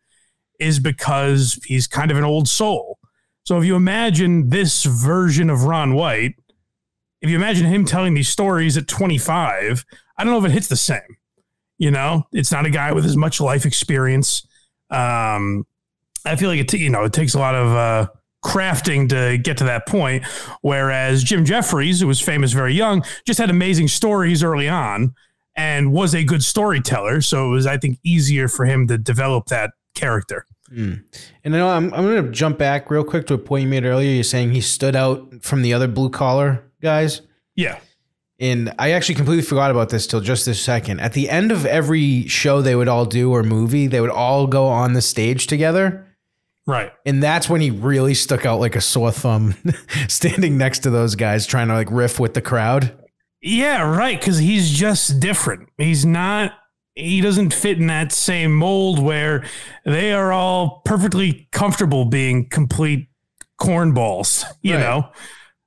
[0.59, 2.97] is because he's kind of an old soul.
[3.45, 6.33] So if you imagine this version of Ron White,
[7.21, 9.85] if you imagine him telling these stories at 25,
[10.17, 11.17] I don't know if it hits the same.
[11.77, 14.47] You know, it's not a guy with as much life experience.
[14.89, 15.65] Um,
[16.25, 18.07] I feel like it, t- you know, it takes a lot of uh,
[18.43, 20.25] crafting to get to that point.
[20.61, 25.13] Whereas Jim Jeffries, who was famous very young, just had amazing stories early on
[25.55, 27.21] and was a good storyteller.
[27.21, 30.45] So it was, I think, easier for him to develop that character.
[30.71, 31.03] Mm.
[31.43, 33.69] And I know I'm, I'm going to jump back real quick to a point you
[33.69, 34.11] made earlier.
[34.11, 37.21] You're saying he stood out from the other blue collar guys.
[37.55, 37.79] Yeah.
[38.39, 40.99] And I actually completely forgot about this till just this second.
[40.99, 44.47] At the end of every show they would all do or movie, they would all
[44.47, 46.05] go on the stage together.
[46.67, 46.91] Right.
[47.05, 49.55] And that's when he really stuck out like a sore thumb
[50.07, 52.97] standing next to those guys trying to like riff with the crowd.
[53.41, 54.19] Yeah, right.
[54.19, 55.69] Because he's just different.
[55.77, 56.53] He's not.
[56.95, 59.43] He doesn't fit in that same mold where
[59.85, 63.09] they are all perfectly comfortable being complete
[63.59, 64.43] cornballs.
[64.61, 64.79] You Right.
[64.81, 65.09] know,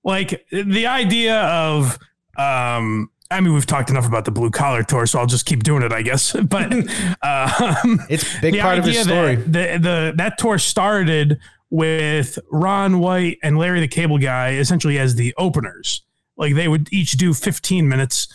[0.05, 1.99] like the idea of.
[2.37, 5.62] um I mean, we've talked enough about the blue collar tour, so I'll just keep
[5.62, 6.33] doing it, I guess.
[6.49, 6.73] But
[7.23, 9.35] um, it's a big part of his idea story.
[9.37, 11.38] That, the, the that tour started
[11.69, 16.01] with Ron White and Larry the Cable Guy essentially as the openers.
[16.38, 18.29] Like they would each do 15 minutes.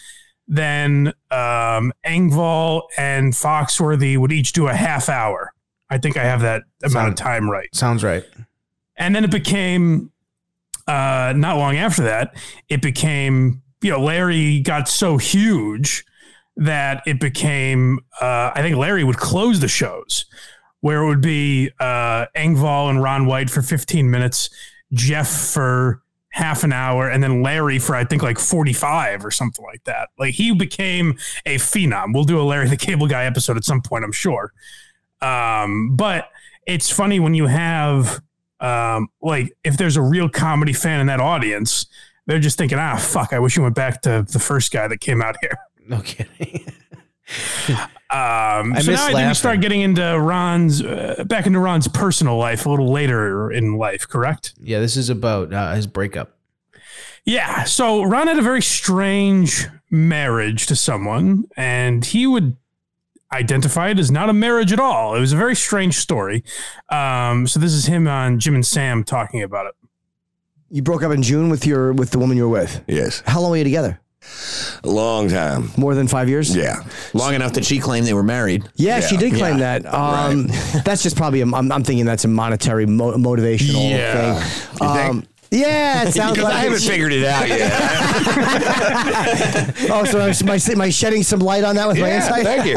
[0.47, 5.53] Then um, Engvall and Foxworthy would each do a half hour.
[5.89, 7.73] I think I have that amount of time right.
[7.73, 8.25] Sounds right.
[8.97, 10.11] And then it became
[10.87, 12.35] uh, not long after that,
[12.69, 16.05] it became, you know, Larry got so huge
[16.55, 20.25] that it became, uh, I think Larry would close the shows
[20.81, 24.49] where it would be uh, Engvall and Ron White for 15 minutes,
[24.91, 26.02] Jeff for
[26.33, 30.09] half an hour, and then Larry for, I think, like 45 or something like that.
[30.17, 31.11] Like he became
[31.45, 32.11] a phenom.
[32.11, 34.51] We'll do a Larry the Cable Guy episode at some point, I'm sure.
[35.21, 36.29] Um, but
[36.65, 38.19] it's funny when you have
[38.59, 41.85] um, like if there's a real comedy fan in that audience,
[42.25, 45.01] they're just thinking, ah, fuck, I wish you went back to the first guy that
[45.01, 45.57] came out here.
[45.87, 46.65] No kidding.
[48.13, 51.57] Um, I so miss now I think we start getting into Ron's uh, back into
[51.57, 54.53] Ron's personal life a little later in life, correct?
[54.59, 56.37] Yeah, this is about uh, his breakup.
[57.25, 57.63] Yeah.
[57.63, 62.55] So Ron had a very strange marriage to someone, and he would
[63.31, 65.15] identify it as not a marriage at all.
[65.15, 66.43] It was a very strange story.
[66.89, 69.73] Um, so this is him on Jim and Sam talking about it.
[70.69, 72.83] You broke up in June with your with the woman you were with.
[72.87, 73.23] Yes.
[73.25, 73.99] How long were you together?
[74.83, 75.69] A long time.
[75.77, 76.55] More than five years.
[76.55, 76.83] Yeah.
[77.13, 78.63] Long enough that she claimed they were married.
[78.75, 79.79] Yeah, she did claim Yeah.
[79.79, 79.93] that.
[79.93, 80.47] Um,
[80.83, 81.41] That's just probably.
[81.41, 84.43] A, I'm, I'm thinking that's a monetary mo- motivational Yeah.
[84.43, 84.77] thing.
[84.81, 84.87] You?
[84.87, 87.71] Um, yeah, it sounds Because like I haven't figured it out yet.
[89.91, 92.43] oh, so am I, am I shedding some light on that with my Yeah, insight?
[92.43, 92.75] thank you.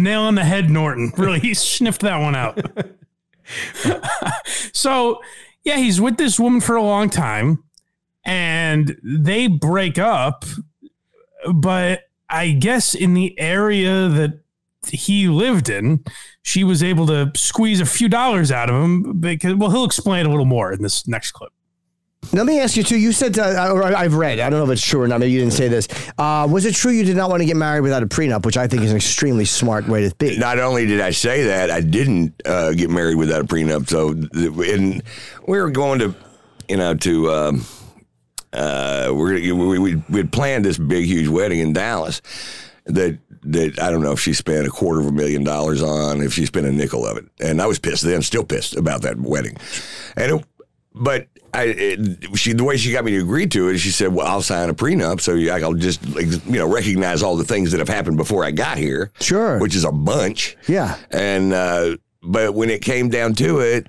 [0.00, 1.12] Nail on the head, Norton.
[1.16, 2.58] Really, he sniffed that one out.
[4.72, 5.20] so,
[5.64, 7.62] yeah, he's with this woman for a long time
[8.24, 10.44] and they break up.
[11.52, 14.40] But I guess in the area that
[14.86, 16.04] he lived in,
[16.42, 20.26] she was able to squeeze a few dollars out of him because, well, he'll explain
[20.26, 21.52] a little more in this next clip.
[22.32, 22.96] Let me ask you too.
[22.96, 24.38] You said, uh, or I've read.
[24.38, 25.20] I don't know if it's true or not.
[25.20, 25.88] Maybe you didn't say this.
[26.16, 28.56] Uh, was it true you did not want to get married without a prenup, which
[28.56, 30.38] I think is an extremely smart way to be?
[30.38, 33.88] Not only did I say that, I didn't uh, get married without a prenup.
[33.88, 35.02] So, and
[35.48, 36.14] we were going to,
[36.68, 37.32] you know, to.
[37.32, 37.66] Um,
[38.52, 42.20] uh, we're we we we'd planned this big huge wedding in Dallas
[42.86, 46.22] that that I don't know if she spent a quarter of a million dollars on,
[46.22, 49.02] if she spent a nickel of it, and I was pissed then, still pissed about
[49.02, 49.56] that wedding,
[50.16, 50.44] and it,
[50.94, 54.12] but I it, she the way she got me to agree to it, she said,
[54.14, 55.32] "Well, I'll sign a prenup, so
[55.64, 59.10] I'll just you know recognize all the things that have happened before I got here,
[59.20, 63.86] sure, which is a bunch, yeah, and uh, but when it came down to it."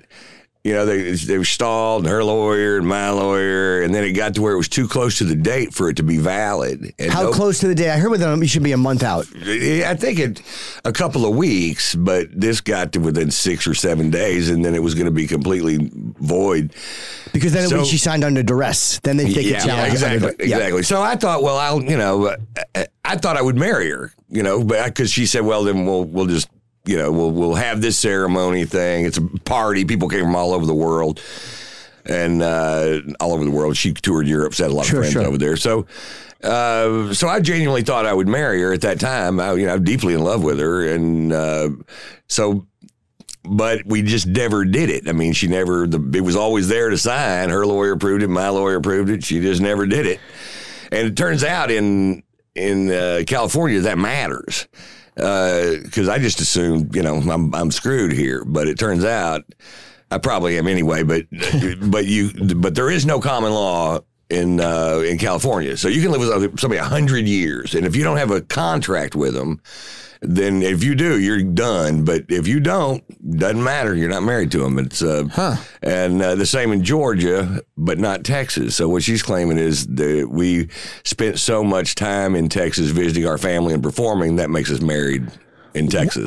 [0.64, 4.12] You know, they they were stalled, and her lawyer and my lawyer, and then it
[4.12, 6.94] got to where it was too close to the date for it to be valid.
[6.98, 7.90] And How no- close to the date?
[7.90, 9.26] I heard with them, you should be a month out.
[9.46, 10.40] I think it
[10.86, 14.74] a couple of weeks, but this got to within six or seven days, and then
[14.74, 16.74] it was going to be completely void.
[17.34, 19.00] Because then it So- she signed under duress.
[19.02, 19.92] Then they take yeah, a challenge.
[19.92, 20.56] exactly, under- yeah.
[20.56, 20.82] exactly.
[20.84, 22.28] So I thought, well, I'll, you know,
[22.74, 25.84] uh, I thought I would marry her, you know, but because she said, well, then
[25.84, 26.48] we'll we'll just,
[26.84, 29.04] you know, we'll we'll have this ceremony thing.
[29.06, 29.84] It's a party.
[29.84, 31.20] People came from all over the world.
[32.06, 34.52] And uh, all over the world, she toured Europe.
[34.52, 35.24] She had a lot Sure, of friends sure.
[35.24, 35.56] over there.
[35.56, 35.86] So,
[36.42, 39.40] uh, so I genuinely thought I would marry her at that time.
[39.40, 41.70] I, you know, I'm deeply in love with her, and uh,
[42.28, 42.66] so
[43.42, 45.08] but we just never did it.
[45.08, 45.86] I mean, she never.
[45.86, 47.48] The, it was always there to sign.
[47.48, 48.28] Her lawyer approved it.
[48.28, 49.24] My lawyer approved it.
[49.24, 50.20] She just never did it.
[50.92, 52.22] And it turns out in
[52.54, 54.68] in uh, California that matters
[55.14, 58.44] because I just assumed you know I'm I'm screwed here.
[58.44, 59.44] But it turns out
[60.10, 61.02] I probably am anyway.
[61.02, 61.26] But
[61.80, 64.00] but you but there is no common law.
[64.30, 67.94] In uh, in California, so you can live with somebody a hundred years, and if
[67.94, 69.60] you don't have a contract with them,
[70.26, 72.04] then if you do, you're done.
[72.04, 73.02] But if you don't,
[73.38, 73.94] doesn't matter.
[73.94, 74.78] You're not married to him.
[74.78, 78.76] It's uh, and uh, the same in Georgia, but not Texas.
[78.76, 80.68] So what she's claiming is that we
[81.04, 85.26] spent so much time in Texas visiting our family and performing that makes us married
[85.74, 86.26] in Texas.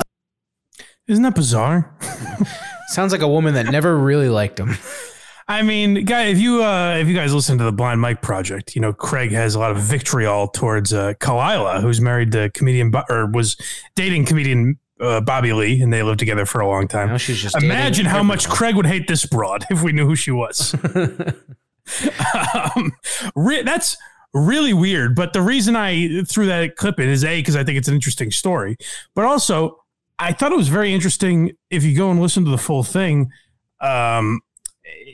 [1.06, 1.94] Isn't that bizarre?
[2.88, 4.76] Sounds like a woman that never really liked him.
[5.50, 8.74] I mean, guy, if you uh, if you guys listen to the Blind Mike project,
[8.76, 12.92] you know Craig has a lot of vitriol towards uh, Khalyla, who's married to comedian
[13.08, 13.56] or was
[13.94, 17.08] dating comedian uh, Bobby Lee, and they lived together for a long time.
[17.08, 18.56] Now she's just Imagine how much everyone.
[18.56, 20.74] Craig would hate this broad if we knew who she was.
[22.76, 22.92] um,
[23.34, 23.96] re- that's
[24.34, 25.14] really weird.
[25.14, 27.94] But the reason I threw that clip in is a because I think it's an
[27.94, 28.76] interesting story,
[29.14, 29.78] but also
[30.18, 33.30] I thought it was very interesting if you go and listen to the full thing.
[33.80, 34.40] Um,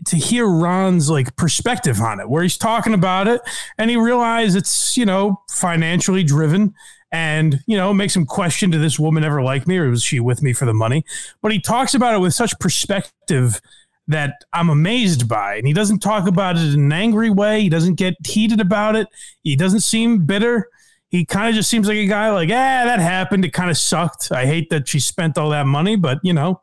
[0.06, 3.40] to hear Ron's like perspective on it, where he's talking about it
[3.78, 6.74] and he realized it's, you know, financially driven
[7.12, 10.20] and, you know, makes him question did this woman ever like me or was she
[10.20, 11.04] with me for the money?
[11.42, 13.60] But he talks about it with such perspective
[14.08, 15.56] that I'm amazed by.
[15.56, 17.60] And he doesn't talk about it in an angry way.
[17.62, 19.08] He doesn't get heated about it.
[19.42, 20.68] He doesn't seem bitter.
[21.08, 23.44] He kind of just seems like a guy like, ah, that happened.
[23.44, 24.32] It kind of sucked.
[24.32, 26.60] I hate that she spent all that money, but you know,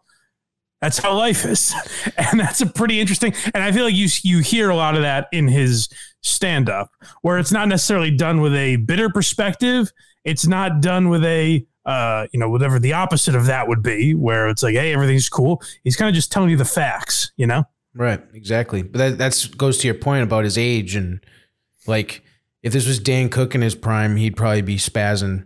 [0.81, 1.73] that's how life is.
[2.31, 3.33] And that's a pretty interesting.
[3.53, 5.89] And I feel like you you hear a lot of that in his
[6.21, 6.89] stand up,
[7.21, 9.91] where it's not necessarily done with a bitter perspective.
[10.23, 14.13] It's not done with a uh, you know, whatever the opposite of that would be,
[14.13, 15.61] where it's like, hey, everything's cool.
[15.83, 17.63] He's kind of just telling you the facts, you know?
[17.95, 18.83] Right, exactly.
[18.83, 21.19] But that that's goes to your point about his age and
[21.87, 22.23] like
[22.63, 25.45] if this was Dane Cook in his prime, he'd probably be spazzing.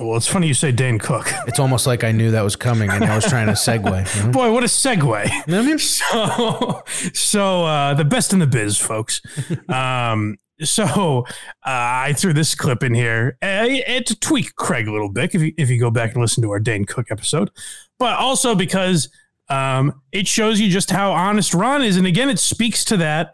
[0.00, 1.30] Well, it's funny you say Dane Cook.
[1.46, 4.16] It's almost like I knew that was coming and I was trying to segue.
[4.16, 4.30] you know?
[4.30, 5.80] Boy, what a segue.
[5.80, 6.82] So,
[7.12, 9.20] so uh, the best in the biz, folks.
[9.68, 11.24] Um, so uh,
[11.64, 15.40] I threw this clip in here uh, it, to tweak Craig a little bit if
[15.40, 17.50] you, if you go back and listen to our Dane Cook episode,
[17.98, 19.08] but also because
[19.48, 21.96] um, it shows you just how honest Ron is.
[21.96, 23.32] And again, it speaks to that,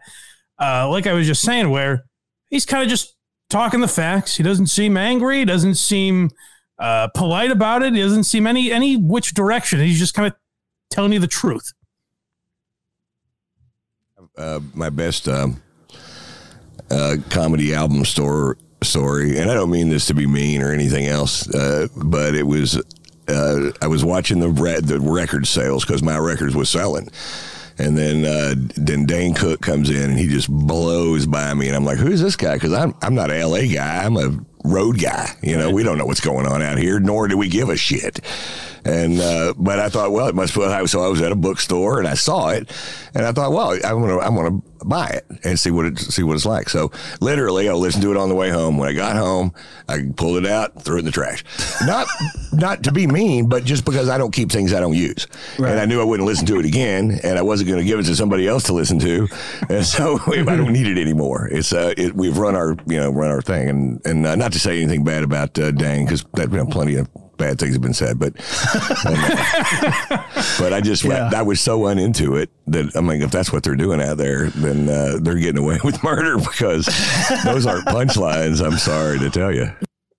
[0.59, 2.05] uh, like I was just saying, where
[2.49, 3.15] he's kind of just
[3.49, 4.37] talking the facts.
[4.37, 5.39] He doesn't seem angry.
[5.39, 6.29] He doesn't seem
[6.79, 7.93] uh, polite about it.
[7.93, 9.79] He doesn't seem any any which direction.
[9.79, 10.35] He's just kind of
[10.89, 11.73] telling you the truth.
[14.37, 15.61] uh, my best um,
[16.91, 21.07] uh, comedy album store story, and I don't mean this to be mean or anything
[21.07, 22.81] else, uh, but it was
[23.27, 27.09] uh, I was watching the re- the record sales because my records was selling.
[27.79, 31.75] And then, uh, then Dane Cook comes in and he just blows by me, and
[31.75, 34.03] I'm like, "Who's this guy?" Because I'm I'm not a LA guy.
[34.03, 35.29] I'm a road guy.
[35.41, 37.77] You know, we don't know what's going on out here, nor do we give a
[37.77, 38.19] shit.
[38.87, 40.61] And uh, but I thought, well, it must be.
[40.87, 42.71] So I was at a bookstore and I saw it,
[43.13, 46.23] and I thought, well, I'm gonna I'm gonna buy it and see what it see
[46.23, 46.69] what it's like.
[46.69, 48.77] So literally, I listened to it on the way home.
[48.77, 49.53] When I got home,
[49.89, 51.43] I pulled it out, threw it in the trash.
[51.85, 52.07] Not
[52.53, 55.27] not to be mean, but just because I don't keep things I don't use,
[55.57, 57.99] and I knew I wouldn't listen to it again, and I wasn't going to give
[57.99, 59.27] it to somebody else to listen to,
[59.69, 61.49] and so I don't need it anymore.
[61.51, 64.53] It's uh, it, we've run our you know run our thing, and and uh, not
[64.53, 67.73] to say anything bad about uh, Dane because that you know, plenty of bad things
[67.73, 68.33] have been said, but
[70.59, 71.29] but I just Yeah.
[71.35, 74.49] I was so uninto it that I'm like, if that's what they're doing out there,
[74.49, 76.85] then uh, they're getting away with murder because
[77.43, 78.65] those aren't punchlines.
[78.65, 79.71] I'm sorry to tell you.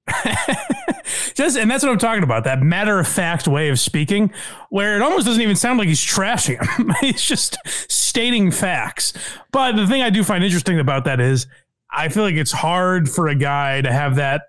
[1.34, 2.44] Just and that's what I'm talking about.
[2.44, 4.32] That matter of fact way of speaking,
[4.70, 6.92] where it almost doesn't even sound like he's trashing him.
[7.00, 9.12] he's just stating facts.
[9.52, 11.46] But the thing I do find interesting about that is
[11.90, 14.42] I feel like it's hard for a guy to have that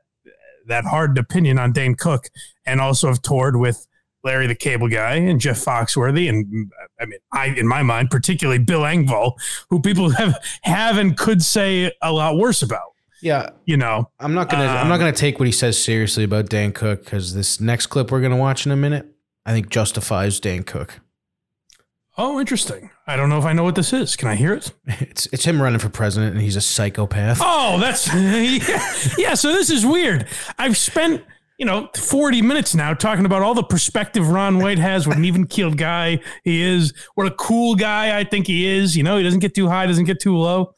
[0.70, 2.30] that hard opinion on Dane Cook
[2.66, 3.86] and also have toured with
[4.24, 8.60] Larry the Cable Guy and Jeff Foxworthy, and I mean, I in my mind, particularly
[8.60, 9.34] Bill Engvall,
[9.70, 12.82] who people have have and could say a lot worse about.
[13.22, 16.24] Yeah, you know, I'm not gonna I'm not Um, gonna take what he says seriously
[16.24, 19.08] about Dane Cook because this next clip we're gonna watch in a minute,
[19.46, 21.00] I think justifies Dane Cook.
[22.18, 22.90] Oh, interesting.
[23.10, 24.16] I don't know if I know what this is.
[24.16, 24.72] Can I hear it?
[24.86, 27.40] It's it's him running for president, and he's a psychopath.
[27.42, 29.34] Oh, that's yeah, yeah.
[29.34, 30.28] So this is weird.
[30.60, 31.24] I've spent
[31.58, 35.08] you know 40 minutes now talking about all the perspective Ron White has.
[35.08, 36.94] What an even keeled guy he is.
[37.16, 38.96] What a cool guy I think he is.
[38.96, 40.76] You know, he doesn't get too high, doesn't get too low.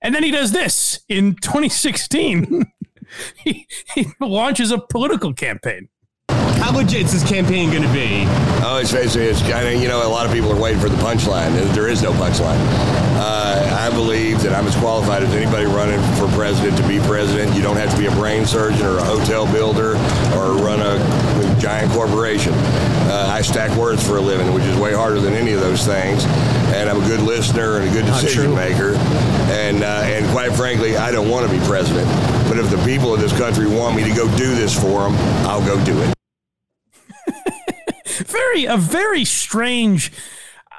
[0.00, 2.64] And then he does this in 2016.
[3.36, 5.88] he, he launches a political campaign.
[6.62, 8.22] How legit is this campaign going to be?
[8.62, 10.88] Oh, it's basically, it's kind of, you know, a lot of people are waiting for
[10.88, 11.52] the punchline.
[11.74, 12.56] There is no punchline.
[13.18, 17.56] Uh, I believe that I'm as qualified as anybody running for president to be president.
[17.56, 19.96] You don't have to be a brain surgeon or a hotel builder
[20.38, 22.52] or run a giant corporation.
[22.54, 25.84] Uh, I stack words for a living, which is way harder than any of those
[25.84, 26.24] things.
[26.76, 28.54] And I'm a good listener and a good Not decision true.
[28.54, 28.94] maker.
[29.50, 32.06] And, uh, and quite frankly, I don't want to be president.
[32.48, 35.16] But if the people of this country want me to go do this for them,
[35.44, 36.14] I'll go do it.
[38.26, 40.12] very a very strange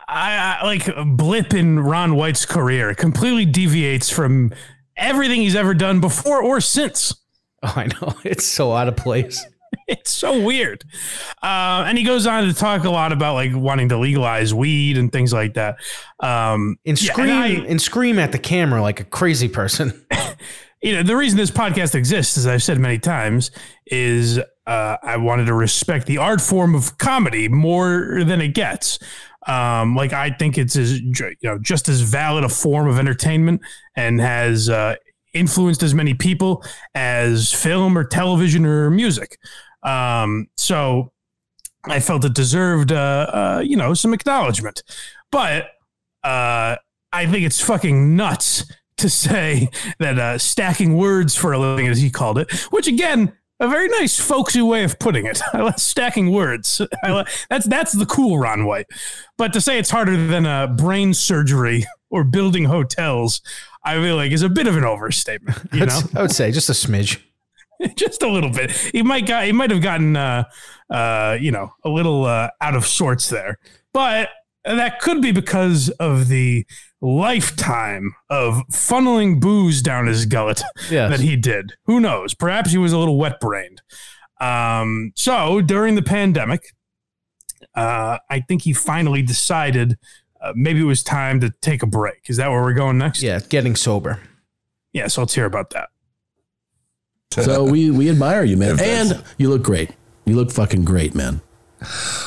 [0.07, 2.89] I, I, like blip in Ron White's career.
[2.91, 4.53] It completely deviates from
[4.97, 7.15] everything he's ever done before or since.
[7.63, 9.43] Oh, I know it's so out of place.
[9.87, 10.83] It's so weird.
[11.41, 14.97] Uh, and he goes on to talk a lot about like wanting to legalize weed
[14.97, 15.77] and things like that.
[16.19, 20.05] Um, And yeah, scream I- and scream at the camera like a crazy person.
[20.81, 23.49] you know, the reason this podcast exists, as I've said many times,
[23.87, 28.99] is uh, I wanted to respect the art form of comedy more than it gets.
[29.45, 33.61] Um, like I think it's as you know just as valid a form of entertainment
[33.95, 34.95] and has uh,
[35.33, 36.63] influenced as many people
[36.95, 39.37] as film or television or music.
[39.83, 41.11] Um, so
[41.85, 44.83] I felt it deserved, uh, uh, you know, some acknowledgement.
[45.31, 45.65] But
[46.23, 46.77] uh,
[47.11, 48.65] I think it's fucking nuts
[48.97, 53.33] to say that uh, stacking words for a living, as he called it, which again,
[53.59, 55.41] a very nice folksy way of putting it.
[55.53, 56.81] I like stacking words.
[57.03, 58.87] I like, that's that's the cool Ron White.
[59.37, 63.41] But to say it's harder than a brain surgery or building hotels,
[63.83, 65.57] I feel like is a bit of an overstatement.
[65.71, 67.19] You know, I would say just a smidge.
[67.95, 68.71] just a little bit.
[68.71, 70.43] He might got he might have gotten uh
[70.89, 73.59] uh you know a little uh, out of sorts there,
[73.93, 74.29] but
[74.65, 76.65] that could be because of the
[77.01, 81.09] lifetime of funneling booze down his gullet Yes.
[81.11, 81.73] that he did.
[81.85, 82.33] Who knows?
[82.33, 83.81] Perhaps he was a little wet brained.
[84.39, 86.61] Um, so during the pandemic,
[87.75, 89.97] uh, I think he finally decided
[90.41, 92.21] uh, maybe it was time to take a break.
[92.27, 93.21] Is that where we're going next?
[93.23, 94.19] Yeah, getting sober.
[94.91, 95.89] Yeah, so let's hear about that.
[97.31, 99.89] So we we admire you, man, and you look great.
[100.25, 101.41] You look fucking great, man.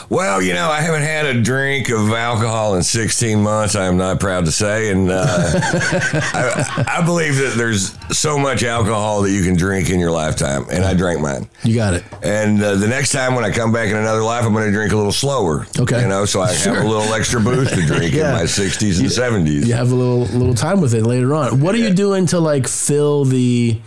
[0.09, 3.75] Well, you know, I haven't had a drink of alcohol in 16 months.
[3.75, 8.63] I am not proud to say, and uh, I, I believe that there's so much
[8.63, 11.49] alcohol that you can drink in your lifetime, and I drank mine.
[11.65, 12.05] You got it.
[12.23, 14.73] And uh, the next time when I come back in another life, I'm going to
[14.73, 15.67] drink a little slower.
[15.79, 16.03] Okay.
[16.03, 16.75] you know, so I Sure.
[16.75, 18.29] have a little extra booze to drink Yeah.
[18.31, 19.67] in my 60s and 70s.
[19.67, 21.61] You have a little little time with it later on.
[21.61, 23.79] What are you doing to like fill the,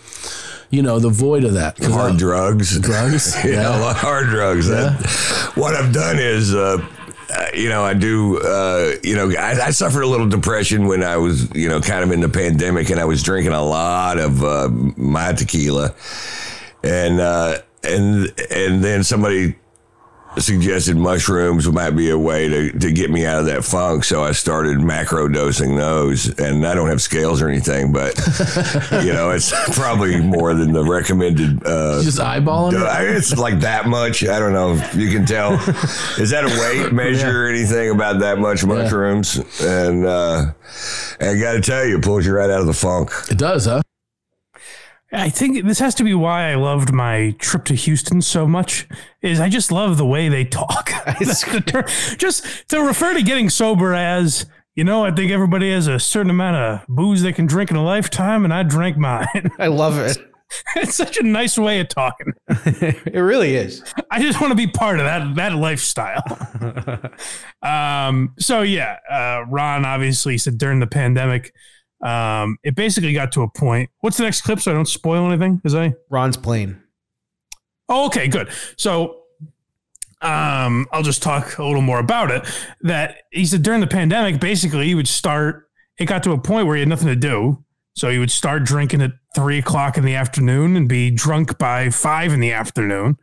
[0.70, 1.78] you know, the void of that.
[1.84, 2.80] Hard drugs.
[2.90, 3.36] Drugs.
[3.44, 4.68] yeah, a lot of hard drugs.
[4.68, 6.78] That- what I've done is, uh,
[7.32, 11.04] uh, you know, I do, uh, you know, I, I suffered a little depression when
[11.04, 14.18] I was, you know, kind of in the pandemic, and I was drinking a lot
[14.18, 15.94] of uh, my tequila,
[16.84, 19.56] and uh, and and then somebody
[20.38, 24.04] suggested mushrooms might be a way to, to get me out of that funk.
[24.04, 26.38] So I started macro dosing those.
[26.40, 28.16] And I don't have scales or anything, but,
[29.04, 31.66] you know, it's probably more than the recommended.
[31.66, 33.16] Uh, Just eyeballing it?
[33.18, 34.24] It's like that much.
[34.24, 35.54] I don't know if you can tell.
[36.18, 39.38] Is that a weight measure or anything about that much mushrooms?
[39.62, 40.52] And, uh,
[41.20, 43.12] and I got to tell you, it pulls you right out of the funk.
[43.30, 43.82] It does, huh?
[45.12, 48.88] I think this has to be why I loved my trip to Houston so much.
[49.22, 50.92] Is I just love the way they talk.
[51.20, 54.46] Just to refer to getting sober as,
[54.76, 57.78] you know, I think everybody has a certain amount of booze they can drink in
[57.78, 59.52] a lifetime, and I drank mine.
[59.58, 60.18] I love it.
[60.76, 62.34] it's such a nice way of talking.
[62.48, 63.84] it really is.
[64.10, 66.24] I just want to be part of that that lifestyle.
[67.62, 71.54] um, so yeah, uh, Ron obviously said during the pandemic,
[72.02, 73.90] um, it basically got to a point.
[74.00, 75.62] What's the next clip so I don't spoil anything?
[75.64, 76.82] Is I Ron's plane.
[77.88, 78.50] Oh, okay, good.
[78.78, 79.24] So
[80.22, 82.46] um, I'll just talk a little more about it.
[82.82, 85.70] That he said during the pandemic, basically he would start.
[85.98, 88.64] It got to a point where he had nothing to do, so he would start
[88.64, 93.18] drinking at three o'clock in the afternoon and be drunk by five in the afternoon.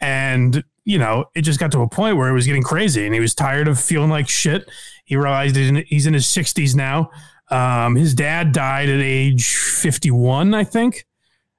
[0.00, 3.14] And you know, it just got to a point where it was getting crazy, and
[3.14, 4.68] he was tired of feeling like shit.
[5.04, 7.10] He realized he's in, he's in his sixties now.
[7.50, 11.06] Um, his dad died at age fifty one, I think.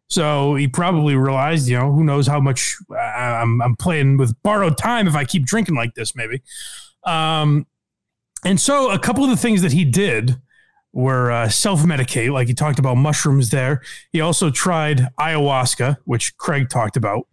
[0.07, 4.35] So he probably realized, you know, who knows how much uh, I'm, I'm playing with
[4.43, 6.43] borrowed time if I keep drinking like this, maybe.
[7.05, 7.65] Um,
[8.43, 10.39] and so a couple of the things that he did
[10.93, 13.81] were uh, self medicate, like he talked about mushrooms there.
[14.11, 17.27] He also tried ayahuasca, which Craig talked about.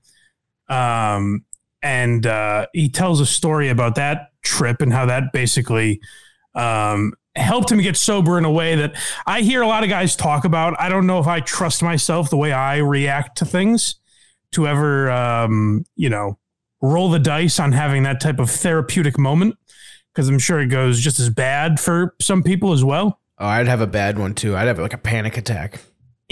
[0.68, 1.44] Um,
[1.82, 6.00] and uh, he tells a story about that trip and how that basically
[6.54, 8.94] um, helped him get sober in a way that
[9.26, 10.78] I hear a lot of guys talk about.
[10.78, 13.96] I don't know if I trust myself the way I react to things
[14.52, 16.38] to ever, um, you know,
[16.82, 19.56] roll the dice on having that type of therapeutic moment
[20.12, 23.20] because I'm sure it goes just as bad for some people as well.
[23.38, 24.56] Oh, I'd have a bad one too.
[24.56, 25.80] I'd have like a panic attack.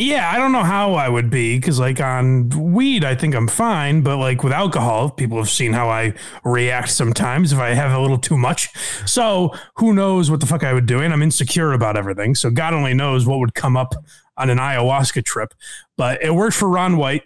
[0.00, 3.46] Yeah, I don't know how I would be because, like, on weed, I think I'm
[3.46, 7.92] fine, but like with alcohol, people have seen how I react sometimes if I have
[7.92, 8.74] a little too much.
[9.06, 11.00] So who knows what the fuck I would do?
[11.00, 12.34] And I'm insecure about everything.
[12.34, 13.94] So God only knows what would come up
[14.38, 15.52] on an ayahuasca trip.
[15.98, 17.24] But it worked for Ron White.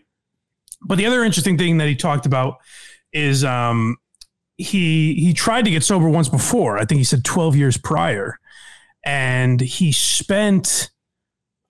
[0.83, 2.57] But the other interesting thing that he talked about
[3.13, 3.99] is um,
[4.57, 6.77] he he tried to get sober once before.
[6.77, 8.41] I think he said 12 years prior,
[9.05, 10.91] and he spent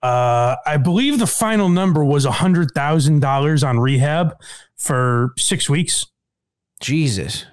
[0.05, 4.35] uh, I believe the final number was hundred thousand dollars on rehab
[4.77, 6.05] for six weeks.
[6.79, 7.45] Jesus.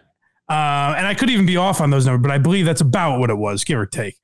[0.50, 3.18] Uh, and I could even be off on those numbers, but I believe that's about
[3.20, 4.16] what it was, give or take.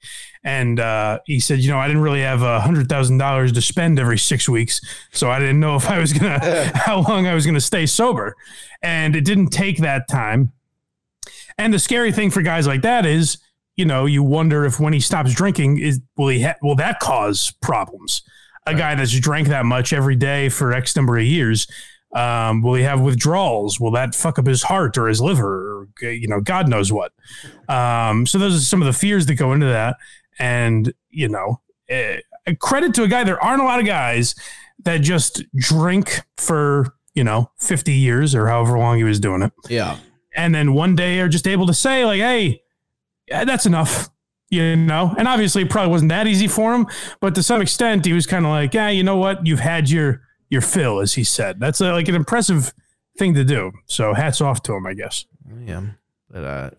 [0.45, 3.63] And uh, he said, you know, I didn't really have a hundred thousand dollars to
[3.63, 6.39] spend every six weeks, so I didn't know if I was gonna
[6.75, 8.37] how long I was gonna stay sober.
[8.83, 10.53] And it didn't take that time.
[11.57, 13.39] And the scary thing for guys like that is,
[13.79, 17.01] you know, you wonder if when he stops drinking, is will he ha- will that
[17.01, 18.23] cause problems?
[18.67, 21.67] A guy that's drank that much every day for X number of years,
[22.15, 23.81] um, will he have withdrawals?
[23.81, 25.87] Will that fuck up his heart or his liver?
[26.03, 27.13] Or, you know, God knows what.
[27.69, 29.97] Um, so those are some of the fears that go into that.
[30.39, 32.19] And you know, eh,
[32.61, 33.25] credit to a guy.
[33.25, 34.35] There aren't a lot of guys
[34.85, 39.53] that just drink for you know 50 years or however long he was doing it
[39.69, 39.97] Yeah.
[40.37, 42.63] and then one day are just able to say like hey
[43.31, 44.09] yeah, that's enough
[44.51, 46.87] you know and obviously it probably wasn't that easy for him
[47.21, 49.91] but to some extent he was kind of like yeah you know what you've had
[49.91, 52.73] your your fill as he said that's a, like an impressive
[53.19, 55.27] thing to do so hats off to him i guess
[55.67, 55.83] Yeah.
[56.31, 56.71] But uh,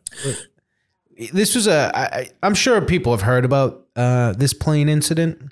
[1.33, 1.91] this was a.
[1.95, 5.51] I, I- I'm sure people have heard about uh, this plane incident.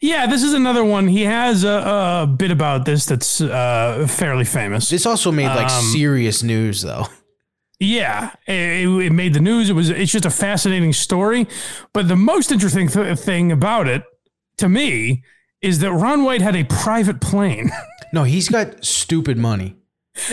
[0.00, 4.44] yeah this is another one he has a, a bit about this that's uh fairly
[4.44, 7.06] famous This also made like Um, serious news though.
[7.80, 9.70] Yeah, it, it made the news.
[9.70, 11.46] It was it's just a fascinating story,
[11.92, 14.02] but the most interesting th- thing about it
[14.56, 15.22] to me
[15.60, 17.70] is that Ron White had a private plane.
[18.10, 19.76] No, he's got stupid money.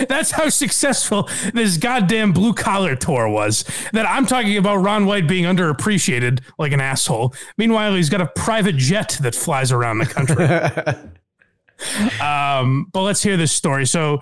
[0.08, 3.64] That's how successful this goddamn blue collar tour was.
[3.92, 7.34] That I'm talking about Ron White being underappreciated like an asshole.
[7.58, 10.46] Meanwhile, he's got a private jet that flies around the country.
[12.20, 13.86] um, but let's hear this story.
[13.86, 14.20] So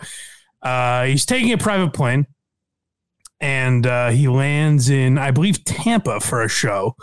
[0.63, 2.27] uh, he's taking a private plane
[3.45, 6.97] and uh, he lands in, I believe, Tampa for a show.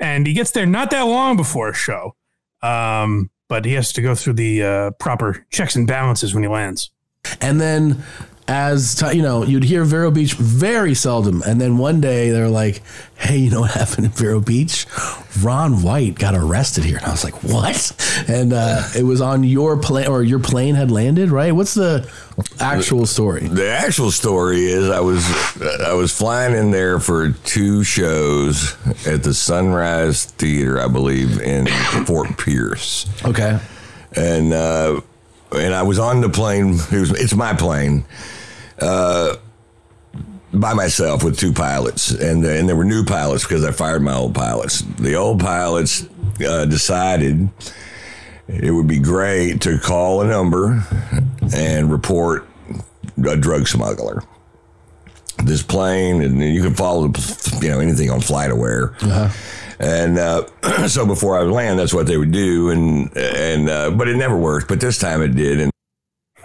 [0.00, 2.14] And he gets there not that long before a show.
[2.62, 6.48] Um, but he has to go through the uh, proper checks and balances when he
[6.48, 6.92] lands.
[7.40, 8.04] And then,
[8.48, 11.42] as ti- you know, you'd hear Vero Beach very seldom.
[11.46, 12.82] And then one day they're like,
[13.16, 14.86] "Hey, you know what happened in Vero Beach?
[15.42, 19.44] Ron White got arrested here." And I was like, "What?" And uh, it was on
[19.44, 21.52] your plane, or your plane had landed, right?
[21.52, 22.10] What's the
[22.58, 23.46] actual story?
[23.46, 25.24] The actual story is I was
[25.82, 28.76] I was flying in there for two shows
[29.06, 31.66] at the Sunrise Theater, I believe, in
[32.06, 33.06] Fort Pierce.
[33.26, 33.58] Okay.
[34.16, 35.02] And uh,
[35.52, 36.74] and I was on the plane.
[36.90, 38.06] It was it's my plane.
[38.80, 39.36] Uh,
[40.52, 44.14] by myself with two pilots, and and there were new pilots because I fired my
[44.14, 44.80] old pilots.
[44.80, 46.06] The old pilots
[46.46, 47.50] uh, decided
[48.48, 50.82] it would be great to call a number
[51.54, 52.46] and report
[53.26, 54.22] a drug smuggler.
[55.44, 57.12] This plane, and you can follow,
[57.60, 58.94] you know, anything on FlightAware.
[59.78, 60.46] And uh,
[60.88, 64.16] so before I would land, that's what they would do, and and uh, but it
[64.16, 64.66] never worked.
[64.66, 65.70] But this time it did, and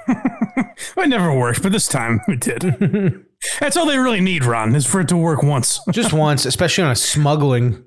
[0.07, 3.25] It never worked, but this time it did.
[3.59, 5.79] That's all they really need, Ron, is for it to work once.
[5.91, 7.85] Just once, especially on a smuggling.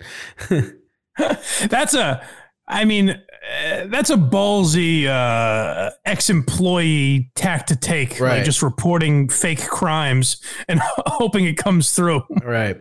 [1.68, 2.26] That's a,
[2.68, 8.38] I mean, uh, that's a ballsy uh, ex-employee tack to take, Right.
[8.38, 12.22] like just reporting fake crimes and hoping it comes through.
[12.44, 12.78] Right.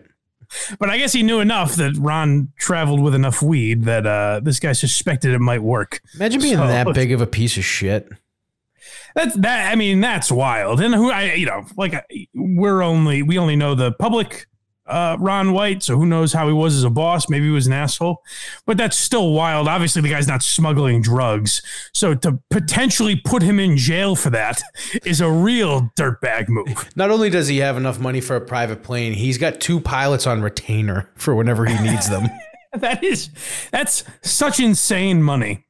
[0.80, 4.60] But I guess he knew enough that Ron traveled with enough weed that uh, this
[4.60, 6.02] guy suspected it might work.
[6.16, 8.10] Imagine being So- that big of a piece of shit.
[9.16, 9.72] That's that.
[9.72, 10.82] I mean, that's wild.
[10.82, 14.48] And who I, you know, like we're only we only know the public
[14.88, 17.28] uh, Ron White, so who knows how he was as a boss?
[17.28, 18.22] Maybe he was an asshole,
[18.66, 19.68] but that's still wild.
[19.68, 21.62] Obviously, the guy's not smuggling drugs,
[21.94, 24.62] so to potentially put him in jail for that
[25.06, 26.90] is a real dirtbag move.
[26.96, 30.28] Not only does he have enough money for a private plane, he's got two pilots
[30.28, 32.28] on retainer for whenever he needs them.
[32.74, 33.30] that is
[33.72, 35.66] that's such insane money.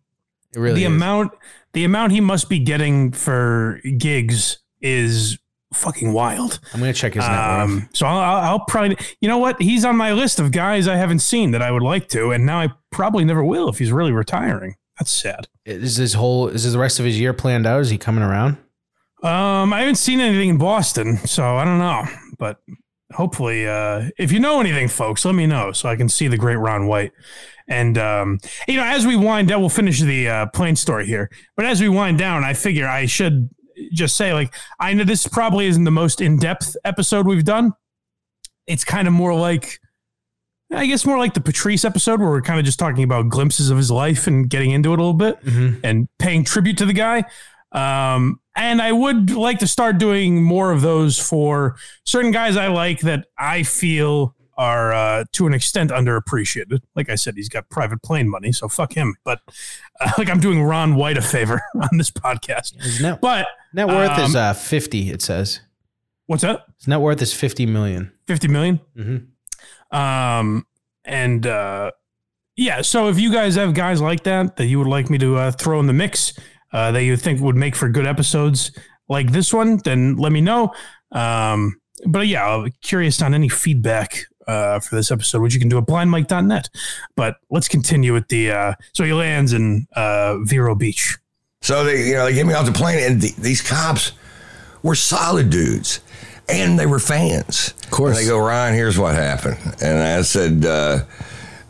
[0.55, 0.93] Really the is.
[0.93, 1.33] amount
[1.75, 5.37] the amount he must be getting for gigs is
[5.73, 6.59] fucking wild.
[6.73, 7.23] I'm gonna check his.
[7.25, 9.61] Um, so I'll, I'll, I'll probably, you know what?
[9.61, 12.45] He's on my list of guys I haven't seen that I would like to, and
[12.45, 14.75] now I probably never will if he's really retiring.
[14.97, 15.47] That's sad.
[15.65, 17.81] Is his whole is the rest of his year planned out?
[17.81, 18.57] Is he coming around?
[19.21, 22.05] Um, I haven't seen anything in Boston, so I don't know.
[22.39, 22.59] But
[23.11, 26.37] hopefully, uh, if you know anything, folks, let me know so I can see the
[26.37, 27.11] great Ron White.
[27.67, 31.31] And um, you know, as we wind down, we'll finish the uh, plane story here.
[31.55, 33.49] But as we wind down, I figure I should
[33.91, 37.73] just say, like, I know this probably isn't the most in depth episode we've done.
[38.67, 39.79] It's kind of more like.
[40.73, 43.69] I guess more like the Patrice episode where we're kind of just talking about glimpses
[43.69, 45.37] of his life and getting into it a little bit
[45.83, 47.23] and paying tribute to the guy.
[47.71, 52.67] Um, and I would like to start doing more of those for certain guys I
[52.67, 56.79] like that I feel are uh, to an extent underappreciated.
[56.95, 59.15] Like I said, he's got private plane money, so fuck him.
[59.23, 59.41] But
[59.99, 62.81] uh, like I'm doing Ron White a favor on this podcast.
[62.81, 65.09] His net, but net worth is um, uh, fifty.
[65.09, 65.61] It says
[66.27, 66.65] what's that?
[66.77, 68.11] his net worth is fifty million.
[68.27, 68.79] 50 million.
[68.97, 69.27] Mhm.
[69.95, 70.65] Um,
[71.03, 71.91] and uh,
[72.55, 75.35] yeah, so if you guys have guys like that that you would like me to
[75.37, 76.33] uh, throw in the mix
[76.73, 78.71] uh, that you think would make for good episodes
[79.07, 80.73] like this one, then let me know.
[81.11, 85.69] Um, but yeah, I'm curious on any feedback uh, for this episode, which you can
[85.69, 86.69] do at blindmike.net.
[87.15, 88.51] But let's continue with the.
[88.51, 91.17] Uh, so he lands in uh, Vero Beach.
[91.61, 94.11] So they, you know, they get me off the plane, and the, these cops
[94.83, 95.99] were solid dudes,
[96.47, 97.73] and they were fans.
[97.83, 98.17] Of course.
[98.17, 100.99] they go, Ryan, here's what happened, and I said, uh,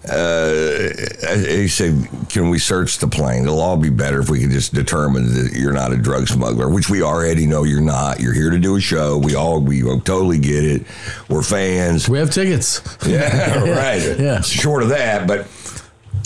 [0.09, 3.43] uh, he said, "Can we search the plane?
[3.43, 6.69] It'll all be better if we can just determine that you're not a drug smuggler,
[6.69, 8.19] which we already know you're not.
[8.19, 9.17] You're here to do a show.
[9.17, 10.85] We all we totally get it.
[11.29, 12.09] We're fans.
[12.09, 12.81] We have tickets.
[13.05, 14.19] Yeah, right.
[14.25, 14.41] Yeah.
[14.41, 15.47] Short of that, but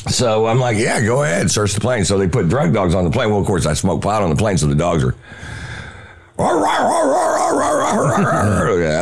[0.08, 2.06] so I'm like, yeah, go ahead, search the plane.
[2.06, 3.30] So they put drug dogs on the plane.
[3.30, 5.14] Well, of course, I smoke pot on the plane, so the dogs are.
[6.40, 6.44] I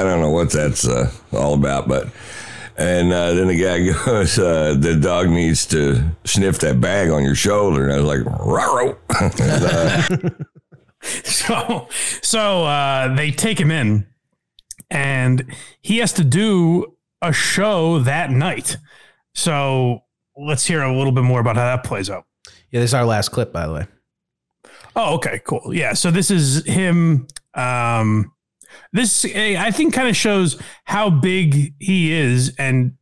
[0.04, 2.08] don't know what that's uh, all about, but.
[2.78, 7.24] And uh, then the guy goes, uh, the dog needs to sniff that bag on
[7.24, 7.84] your shoulder.
[7.90, 8.98] And I was like, Raro.
[9.20, 10.30] and, uh,
[11.24, 11.88] so
[12.22, 14.08] so uh, they take him in
[14.90, 15.46] and
[15.82, 18.78] he has to do a show that night
[19.34, 20.00] so
[20.36, 22.26] let's hear a little bit more about how that plays out
[22.72, 23.88] Yeah, this is our last clip, by the way.
[24.96, 28.32] oh okay cool yeah so this is him um
[28.94, 32.94] this eh, i think kind of shows how big he is and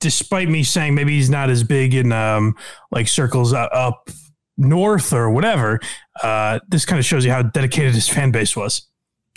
[0.00, 2.54] despite me saying maybe he's not as big in um
[2.90, 4.10] like circles up
[4.56, 5.80] north or whatever
[6.22, 8.82] uh this kind of shows you how dedicated his fan base was.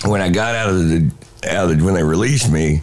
[0.05, 1.11] When I got out of the,
[1.47, 2.81] out of the when they released me,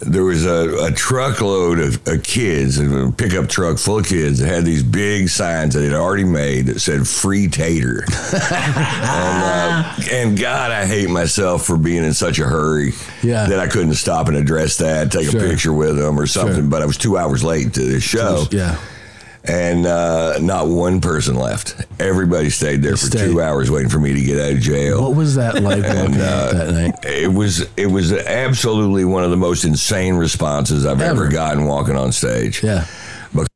[0.00, 4.46] there was a, a truckload of, of kids, a pickup truck full of kids that
[4.48, 10.38] had these big signs that they'd already made that said "Free Tater." and, uh, and
[10.38, 12.92] God, I hate myself for being in such a hurry
[13.22, 13.46] Yeah.
[13.46, 15.44] that I couldn't stop and address that, take Sure.
[15.44, 16.54] a picture with them or something.
[16.56, 16.64] Sure.
[16.64, 18.44] But I was two hours late to the show.
[18.50, 18.76] Yeah.
[19.44, 21.74] And uh, not one person left.
[22.00, 23.30] Everybody stayed there for Stayed.
[23.30, 25.00] two hours waiting for me to get out of jail.
[25.02, 26.94] What was that like And, uh, that night?
[27.04, 31.28] It was it was absolutely one of the most insane responses I've ever, Ever.
[31.28, 32.62] gotten walking on stage.
[32.62, 32.84] Yeah.
[33.32, 33.46] but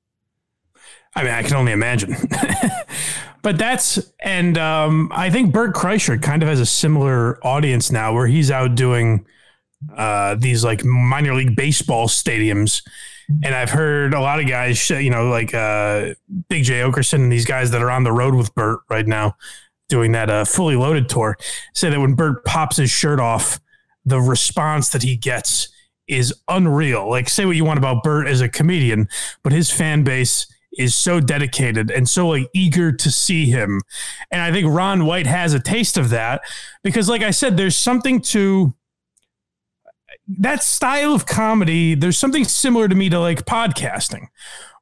[1.14, 2.16] I mean, I can only imagine.
[3.43, 8.14] but that's and um, I think Bert Kreischer kind of has a similar audience now,
[8.14, 9.26] where he's out doing
[9.95, 12.83] uh, these like minor league baseball stadiums,
[13.45, 16.14] and I've heard a lot of guys, you know, like uh,
[16.49, 19.37] Big Jay Oakerson and these guys that are on the road with Bert right now,
[19.89, 21.37] doing that uh, fully loaded tour,
[21.74, 23.61] say that when Bert pops his shirt off,
[24.05, 25.68] the response that he gets
[26.09, 27.09] is unreal.
[27.09, 29.09] Like, say what you want about Bert as a comedian,
[29.43, 30.47] but his fan base
[30.78, 33.80] is so dedicated and so like eager to see him.
[34.30, 36.41] And I think Ron White has a taste of that
[36.83, 38.74] because, like I said, there's something to
[40.29, 41.95] that style of comedy.
[41.95, 44.29] There's something similar to me to like podcasting.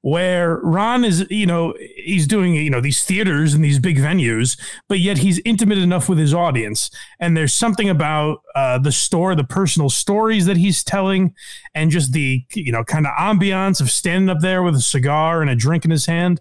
[0.03, 4.59] Where Ron is, you know, he's doing, you know, these theaters and these big venues,
[4.88, 6.91] but yet he's intimate enough with his audience.
[7.18, 11.34] And there's something about uh, the store, the personal stories that he's telling,
[11.74, 15.43] and just the, you know, kind of ambiance of standing up there with a cigar
[15.43, 16.41] and a drink in his hand.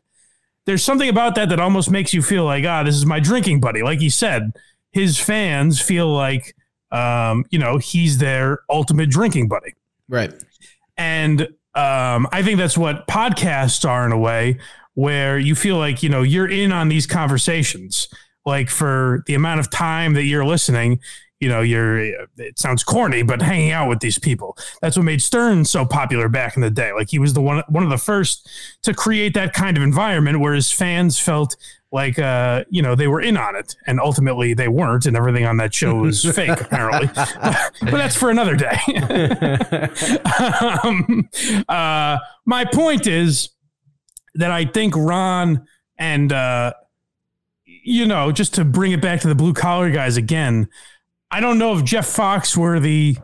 [0.69, 3.59] there's something about that that almost makes you feel like, ah, this is my drinking
[3.59, 3.81] buddy.
[3.81, 4.51] Like he said,
[4.91, 6.55] his fans feel like,
[6.91, 9.73] um, you know, he's their ultimate drinking buddy.
[10.07, 10.33] Right.
[10.97, 11.41] And
[11.75, 14.59] um, I think that's what podcasts are in a way,
[14.95, 18.07] where you feel like you know you're in on these conversations.
[18.45, 20.99] Like for the amount of time that you're listening,
[21.39, 21.97] you know, you're.
[22.37, 24.57] It sounds corny, but hanging out with these people.
[24.81, 26.91] That's what made Stern so popular back in the day.
[26.91, 28.49] Like he was the one one of the first
[28.83, 31.55] to create that kind of environment where his fans felt
[31.91, 35.45] like uh you know they were in on it and ultimately they weren't and everything
[35.45, 38.77] on that show was fake apparently but, but that's for another day
[40.83, 41.27] um,
[41.67, 43.49] uh my point is
[44.35, 45.65] that i think ron
[45.97, 46.71] and uh
[47.65, 50.69] you know just to bring it back to the blue collar guys again
[51.31, 53.21] i don't know if jeff foxworthy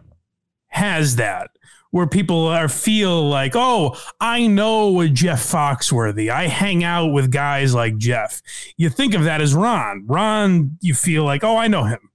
[0.68, 1.50] has that
[1.96, 6.30] where people are feel like, oh, I know Jeff Foxworthy.
[6.30, 8.42] I hang out with guys like Jeff.
[8.76, 10.04] You think of that as Ron.
[10.06, 12.12] Ron, you feel like, oh, I know him.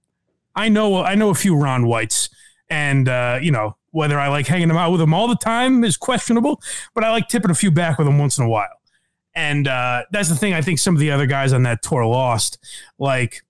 [0.55, 2.29] I know I know a few Ron Whites.
[2.69, 5.83] And uh, you know, whether I like hanging them out with him all the time
[5.83, 6.61] is questionable,
[6.93, 8.69] but I like tipping a few back with him once in a while.
[9.33, 12.05] And uh, that's the thing I think some of the other guys on that tour
[12.05, 12.59] lost.
[12.99, 13.41] Like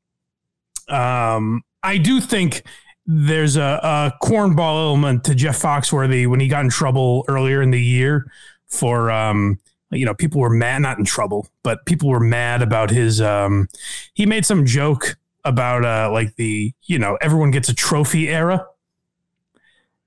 [0.88, 2.64] um, I do think
[3.06, 7.72] there's a, a cornball element to Jeff Foxworthy when he got in trouble earlier in
[7.72, 8.32] the year
[8.68, 9.60] for um,
[9.92, 13.68] you know people were mad not in trouble but people were mad about his um,
[14.14, 18.66] he made some joke about uh, like the you know everyone gets a trophy era.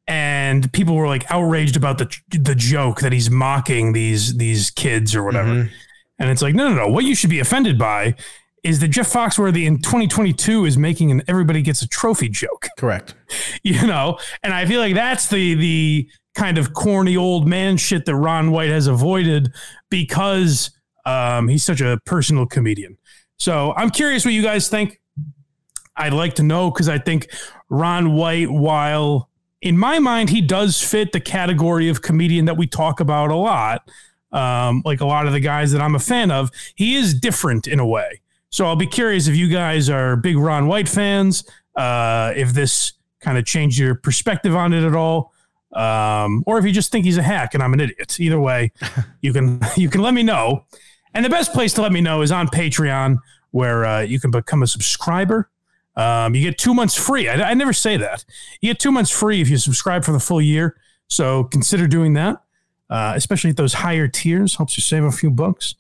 [0.07, 5.15] And people were like outraged about the the joke that he's mocking these these kids
[5.15, 5.51] or whatever.
[6.19, 6.89] And it's like no no no.
[6.89, 8.15] What you should be offended by
[8.65, 12.69] is that Jeff Foxworthy in 2022 is making an everybody gets a trophy joke.
[12.79, 13.15] Correct.
[13.63, 18.05] You know, and I feel like that's the the kind of corny old man shit
[18.05, 19.53] that Ron White has avoided
[19.89, 20.71] because
[21.07, 22.99] um, he's such a personal comedian.
[23.39, 25.01] So I'm curious what you guys think.
[25.97, 27.29] I'd like to know because I think
[27.71, 29.31] Ron White, while
[29.63, 33.37] in my mind he does fit the category of comedian that we talk about a
[33.37, 33.89] lot,
[34.33, 37.67] um, like a lot of the guys that I'm a fan of, he is different
[37.67, 38.21] in a way.
[38.55, 41.43] So I'll be curious if you guys are big Ron White fans,
[41.75, 45.33] uh, if this kind of changed your perspective on it at all,
[45.73, 48.21] um, or if you just think he's a hack and I'm an idiot.
[48.21, 48.71] Either way,
[49.23, 50.67] you can you can let me know.
[51.15, 53.19] And the best place to let me know is on Patreon,
[53.51, 55.51] where uh, you can become a subscriber.
[55.97, 57.29] Um, you get two months free.
[57.29, 58.25] I, I never say that.
[58.61, 60.77] You get two months free if you subscribe for the full year.
[61.09, 62.37] So consider doing that,
[62.89, 64.55] uh, especially at those higher tiers.
[64.55, 65.75] Helps you save a few bucks.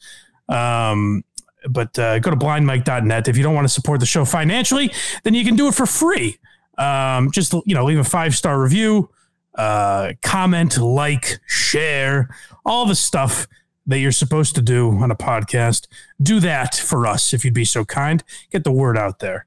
[0.48, 1.22] Um,
[1.68, 3.28] but uh, go to blindmike.net.
[3.28, 4.92] If you don't want to support the show financially,
[5.22, 6.38] then you can do it for free.
[6.78, 9.10] Um, just you know, leave a five star review,
[9.54, 12.34] uh, comment, like, share,
[12.64, 13.46] all the stuff
[13.86, 15.86] that you're supposed to do on a podcast.
[16.22, 18.22] Do that for us if you'd be so kind.
[18.50, 19.46] Get the word out there.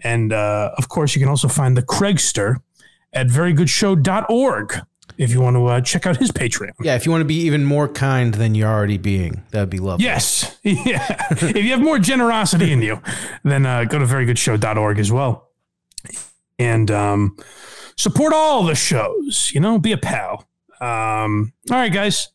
[0.00, 2.56] And uh, of course, you can also find the Craigster
[3.12, 4.82] at verygoodshow.org
[5.18, 6.70] if you want to uh, check out his Patreon.
[6.80, 9.78] Yeah, if you want to be even more kind than you're already being, that'd be
[9.80, 10.04] lovely.
[10.04, 10.56] Yes.
[10.64, 11.26] Yeah.
[11.30, 13.00] if you have more generosity in you,
[13.42, 15.48] then uh, go to verygoodshow.org as well.
[16.58, 17.36] And um,
[17.96, 20.46] support all the shows, you know, be a pal.
[20.80, 22.28] Um, all right, guys.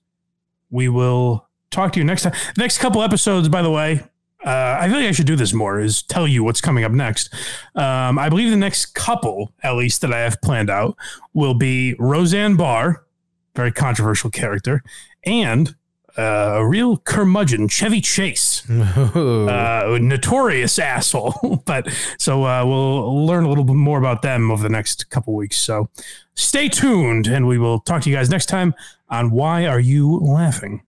[0.72, 2.34] We will talk to you next time.
[2.58, 4.02] Next couple episodes, by the way,
[4.46, 5.80] uh, I feel like I should do this more.
[5.80, 7.34] Is tell you what's coming up next.
[7.76, 10.96] Um, I believe the next couple, at least that I have planned out,
[11.34, 13.06] will be Roseanne Barr,
[13.56, 14.84] very controversial character,
[15.26, 15.76] and
[16.18, 21.64] uh, a real curmudgeon, Chevy Chase, uh, notorious asshole.
[21.66, 21.88] but
[22.18, 25.58] so uh, we'll learn a little bit more about them over the next couple weeks.
[25.58, 25.90] So
[26.36, 28.74] stay tuned, and we will talk to you guys next time
[29.10, 30.82] on Why Are You Laughing?